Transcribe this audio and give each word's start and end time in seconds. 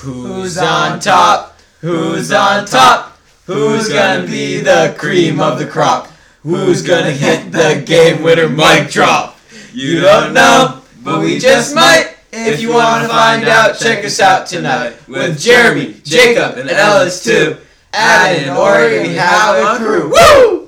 Who's 0.00 0.56
on 0.56 0.98
top? 0.98 1.60
Who's 1.82 2.32
on 2.32 2.64
top? 2.64 3.18
Who's 3.44 3.90
gonna 3.90 4.26
be 4.26 4.60
the 4.60 4.94
cream 4.96 5.40
of 5.40 5.58
the 5.58 5.66
crop? 5.66 6.08
Who's 6.42 6.80
gonna 6.80 7.10
hit 7.10 7.52
the 7.52 7.82
game 7.84 8.22
winner 8.22 8.48
mic 8.48 8.90
drop? 8.90 9.38
You 9.74 10.00
don't 10.00 10.32
know, 10.32 10.80
but 11.04 11.20
we 11.20 11.38
just 11.38 11.74
might. 11.74 12.14
If 12.32 12.62
you 12.62 12.72
wanna 12.72 13.08
find 13.08 13.46
out, 13.46 13.78
check 13.78 14.02
us 14.02 14.20
out 14.20 14.46
tonight 14.46 14.96
with 15.06 15.38
Jeremy, 15.38 15.96
Jacob, 16.02 16.56
and 16.56 16.70
Ellis 16.70 17.22
too. 17.22 17.58
Add 17.92 18.42
in 18.42 18.48
Oregon, 18.48 19.02
we 19.02 19.14
have 19.16 19.56
a 19.56 19.76
crew. 19.76 20.10
Woo! 20.10 20.59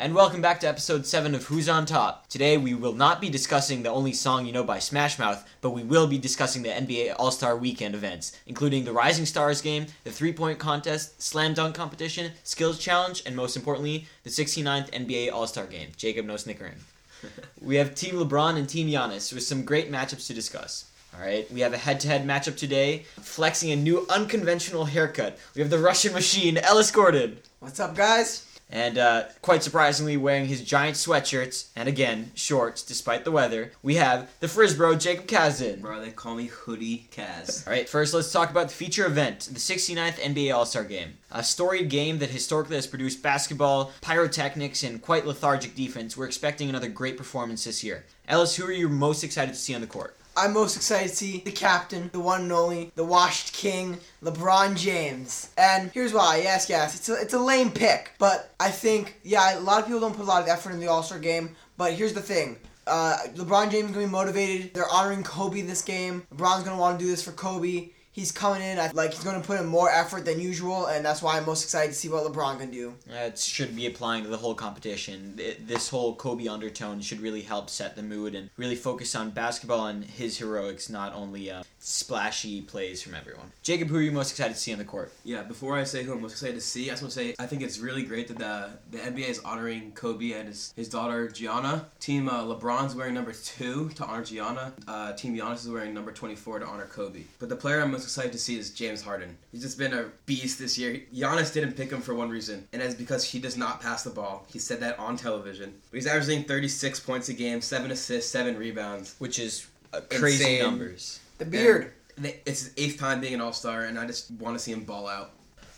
And 0.00 0.14
welcome 0.14 0.40
back 0.40 0.60
to 0.60 0.66
episode 0.66 1.04
7 1.04 1.34
of 1.34 1.44
Who's 1.44 1.68
on 1.68 1.84
Top. 1.84 2.26
Today 2.30 2.56
we 2.56 2.72
will 2.72 2.94
not 2.94 3.20
be 3.20 3.28
discussing 3.28 3.82
the 3.82 3.90
only 3.90 4.14
song 4.14 4.46
you 4.46 4.52
know 4.52 4.64
by 4.64 4.78
Smash 4.78 5.18
Mouth, 5.18 5.46
but 5.60 5.72
we 5.72 5.82
will 5.82 6.06
be 6.06 6.16
discussing 6.16 6.62
the 6.62 6.70
NBA 6.70 7.16
All 7.18 7.30
Star 7.30 7.54
Weekend 7.54 7.94
events, 7.94 8.32
including 8.46 8.86
the 8.86 8.94
Rising 8.94 9.26
Stars 9.26 9.60
game, 9.60 9.84
the 10.04 10.10
three 10.10 10.32
point 10.32 10.58
contest, 10.58 11.20
slam 11.20 11.52
dunk 11.52 11.74
competition, 11.74 12.32
skills 12.44 12.78
challenge, 12.78 13.22
and 13.26 13.36
most 13.36 13.56
importantly, 13.56 14.06
the 14.22 14.30
69th 14.30 14.90
NBA 14.90 15.34
All 15.34 15.46
Star 15.46 15.66
game. 15.66 15.90
Jacob, 15.98 16.24
no 16.24 16.38
snickering. 16.38 16.76
we 17.60 17.76
have 17.76 17.94
Team 17.94 18.14
LeBron 18.14 18.56
and 18.56 18.66
Team 18.66 18.88
Giannis 18.88 19.34
with 19.34 19.42
some 19.42 19.66
great 19.66 19.92
matchups 19.92 20.26
to 20.28 20.32
discuss. 20.32 20.90
All 21.14 21.20
right, 21.20 21.50
we 21.52 21.60
have 21.60 21.74
a 21.74 21.78
head-to-head 21.78 22.26
matchup 22.26 22.56
today, 22.56 23.04
flexing 23.20 23.70
a 23.70 23.76
new 23.76 24.06
unconventional 24.08 24.86
haircut. 24.86 25.38
We 25.54 25.60
have 25.60 25.70
the 25.70 25.78
Russian 25.78 26.14
machine, 26.14 26.56
Ellis 26.56 26.90
Gordon. 26.90 27.36
What's 27.58 27.80
up, 27.80 27.94
guys? 27.94 28.46
And 28.70 28.98
uh, 28.98 29.24
quite 29.42 29.62
surprisingly, 29.62 30.16
wearing 30.16 30.46
his 30.46 30.62
giant 30.62 30.96
sweatshirts 30.96 31.68
and 31.74 31.88
again 31.88 32.30
shorts, 32.34 32.82
despite 32.82 33.24
the 33.24 33.32
weather, 33.32 33.72
we 33.82 33.96
have 33.96 34.30
the 34.38 34.46
Frisbro 34.46 34.98
Jacob 34.98 35.26
Kazin. 35.26 35.80
Bro, 35.80 36.00
they 36.00 36.10
call 36.10 36.36
me 36.36 36.46
Hoodie 36.46 37.08
Kaz. 37.10 37.66
All 37.66 37.72
right, 37.72 37.88
first 37.88 38.14
let's 38.14 38.32
talk 38.32 38.50
about 38.50 38.68
the 38.68 38.74
feature 38.74 39.06
event, 39.06 39.48
the 39.52 39.58
69th 39.58 40.20
NBA 40.20 40.54
All 40.54 40.66
Star 40.66 40.84
Game. 40.84 41.14
A 41.32 41.42
storied 41.42 41.88
game 41.88 42.18
that 42.18 42.30
historically 42.30 42.76
has 42.76 42.86
produced 42.86 43.22
basketball, 43.22 43.92
pyrotechnics, 44.00 44.82
and 44.82 45.02
quite 45.02 45.26
lethargic 45.26 45.74
defense. 45.74 46.16
We're 46.16 46.26
expecting 46.26 46.68
another 46.68 46.88
great 46.88 47.16
performance 47.16 47.64
this 47.64 47.82
year. 47.82 48.04
Ellis, 48.28 48.56
who 48.56 48.66
are 48.66 48.72
you 48.72 48.88
most 48.88 49.24
excited 49.24 49.52
to 49.52 49.58
see 49.60 49.74
on 49.74 49.80
the 49.80 49.86
court? 49.86 50.16
I'm 50.40 50.54
most 50.54 50.74
excited 50.74 51.10
to 51.10 51.14
see 51.14 51.42
the 51.44 51.52
captain, 51.52 52.08
the 52.14 52.18
one 52.18 52.40
and 52.40 52.52
only, 52.52 52.92
the 52.94 53.04
washed 53.04 53.52
king, 53.52 53.98
LeBron 54.22 54.74
James. 54.74 55.50
And 55.58 55.90
here's 55.92 56.14
why. 56.14 56.40
Yes, 56.42 56.70
yes, 56.70 56.96
it's 56.96 57.10
a, 57.10 57.20
it's 57.20 57.34
a 57.34 57.38
lame 57.38 57.70
pick, 57.70 58.12
but 58.18 58.54
I 58.58 58.70
think 58.70 59.20
yeah, 59.22 59.58
a 59.58 59.60
lot 59.60 59.80
of 59.80 59.84
people 59.84 60.00
don't 60.00 60.16
put 60.16 60.22
a 60.22 60.28
lot 60.28 60.42
of 60.42 60.48
effort 60.48 60.72
in 60.72 60.80
the 60.80 60.86
All 60.86 61.02
Star 61.02 61.18
game. 61.18 61.54
But 61.76 61.92
here's 61.92 62.14
the 62.14 62.22
thing. 62.22 62.56
Uh, 62.86 63.18
LeBron 63.34 63.70
James 63.70 63.90
is 63.90 63.94
gonna 63.94 64.06
be 64.06 64.10
motivated. 64.10 64.72
They're 64.72 64.88
honoring 64.90 65.24
Kobe 65.24 65.60
this 65.60 65.82
game. 65.82 66.26
LeBron's 66.34 66.64
gonna 66.64 66.80
want 66.80 66.98
to 66.98 67.04
do 67.04 67.10
this 67.10 67.22
for 67.22 67.32
Kobe. 67.32 67.90
He's 68.12 68.32
coming 68.32 68.60
in 68.60 68.78
I- 68.78 68.90
like 68.92 69.14
he's 69.14 69.22
gonna 69.22 69.40
put 69.40 69.60
in 69.60 69.66
more 69.66 69.88
effort 69.88 70.24
than 70.24 70.40
usual, 70.40 70.86
and 70.86 71.04
that's 71.04 71.22
why 71.22 71.36
I'm 71.36 71.46
most 71.46 71.62
excited 71.62 71.92
to 71.92 71.98
see 71.98 72.08
what 72.08 72.24
LeBron 72.24 72.58
can 72.58 72.70
do. 72.72 72.94
That 73.06 73.38
should 73.38 73.76
be 73.76 73.86
applying 73.86 74.24
to 74.24 74.28
the 74.28 74.36
whole 74.36 74.54
competition. 74.54 75.36
It- 75.38 75.68
this 75.68 75.88
whole 75.90 76.16
Kobe 76.16 76.48
undertone 76.48 77.00
should 77.02 77.20
really 77.20 77.42
help 77.42 77.70
set 77.70 77.94
the 77.94 78.02
mood 78.02 78.34
and 78.34 78.50
really 78.56 78.74
focus 78.74 79.14
on 79.14 79.30
basketball 79.30 79.86
and 79.86 80.04
his 80.04 80.38
heroics, 80.38 80.88
not 80.88 81.14
only 81.14 81.50
uh, 81.52 81.62
splashy 81.78 82.60
plays 82.62 83.00
from 83.00 83.14
everyone. 83.14 83.52
Jacob, 83.62 83.88
who 83.88 83.96
are 83.96 84.02
you 84.02 84.10
most 84.10 84.32
excited 84.32 84.54
to 84.54 84.60
see 84.60 84.72
on 84.72 84.78
the 84.78 84.84
court? 84.84 85.12
Yeah, 85.24 85.42
before 85.42 85.78
I 85.78 85.84
say 85.84 86.02
who 86.02 86.12
I'm 86.12 86.20
most 86.20 86.32
excited 86.32 86.56
to 86.56 86.60
see, 86.60 86.88
I 86.90 86.94
just 86.94 87.02
want 87.02 87.12
to 87.14 87.20
say 87.20 87.34
I 87.38 87.46
think 87.46 87.62
it's 87.62 87.78
really 87.78 88.02
great 88.02 88.26
that 88.28 88.38
the, 88.38 88.70
the 88.90 88.98
NBA 88.98 89.28
is 89.28 89.38
honoring 89.40 89.92
Kobe 89.92 90.32
and 90.32 90.48
his, 90.48 90.72
his 90.74 90.88
daughter 90.88 91.28
Gianna. 91.28 91.86
Team 92.00 92.28
uh, 92.28 92.42
LeBron's 92.42 92.96
wearing 92.96 93.14
number 93.14 93.32
two 93.32 93.88
to 93.90 94.04
honor 94.04 94.24
Gianna. 94.24 94.72
Uh, 94.88 95.12
Team 95.12 95.36
Giannis 95.36 95.58
is 95.64 95.68
wearing 95.68 95.94
number 95.94 96.10
24 96.10 96.58
to 96.58 96.66
honor 96.66 96.86
Kobe. 96.86 97.22
But 97.38 97.48
the 97.48 97.56
player 97.56 97.80
I'm 97.80 97.92
most 97.92 97.99
excited 98.04 98.32
to 98.32 98.38
see 98.38 98.58
is 98.58 98.70
James 98.70 99.02
Harden. 99.02 99.36
He's 99.52 99.62
just 99.62 99.78
been 99.78 99.92
a 99.94 100.06
beast 100.26 100.58
this 100.58 100.78
year. 100.78 101.00
Giannis 101.14 101.52
didn't 101.52 101.72
pick 101.74 101.90
him 101.90 102.00
for 102.00 102.14
one 102.14 102.30
reason, 102.30 102.66
and 102.72 102.82
that's 102.82 102.94
because 102.94 103.24
he 103.24 103.38
does 103.38 103.56
not 103.56 103.80
pass 103.80 104.02
the 104.02 104.10
ball. 104.10 104.46
He 104.52 104.58
said 104.58 104.80
that 104.80 104.98
on 104.98 105.16
television. 105.16 105.74
But 105.90 105.96
he's 105.96 106.06
averaging 106.06 106.44
36 106.44 107.00
points 107.00 107.28
a 107.28 107.34
game, 107.34 107.60
seven 107.60 107.90
assists, 107.90 108.30
seven 108.30 108.56
rebounds. 108.56 109.14
Which 109.18 109.38
is 109.38 109.66
uh, 109.92 110.00
crazy 110.10 110.44
Insane. 110.44 110.62
numbers. 110.62 111.20
The 111.38 111.44
beard. 111.44 111.92
And 112.16 112.26
It's 112.46 112.64
his 112.64 112.72
eighth 112.76 112.98
time 112.98 113.20
being 113.20 113.34
an 113.34 113.40
All 113.40 113.52
Star, 113.52 113.84
and 113.84 113.98
I 113.98 114.06
just 114.06 114.30
want 114.32 114.56
to 114.56 114.62
see 114.62 114.72
him 114.72 114.84
ball 114.84 115.08
out. 115.08 115.32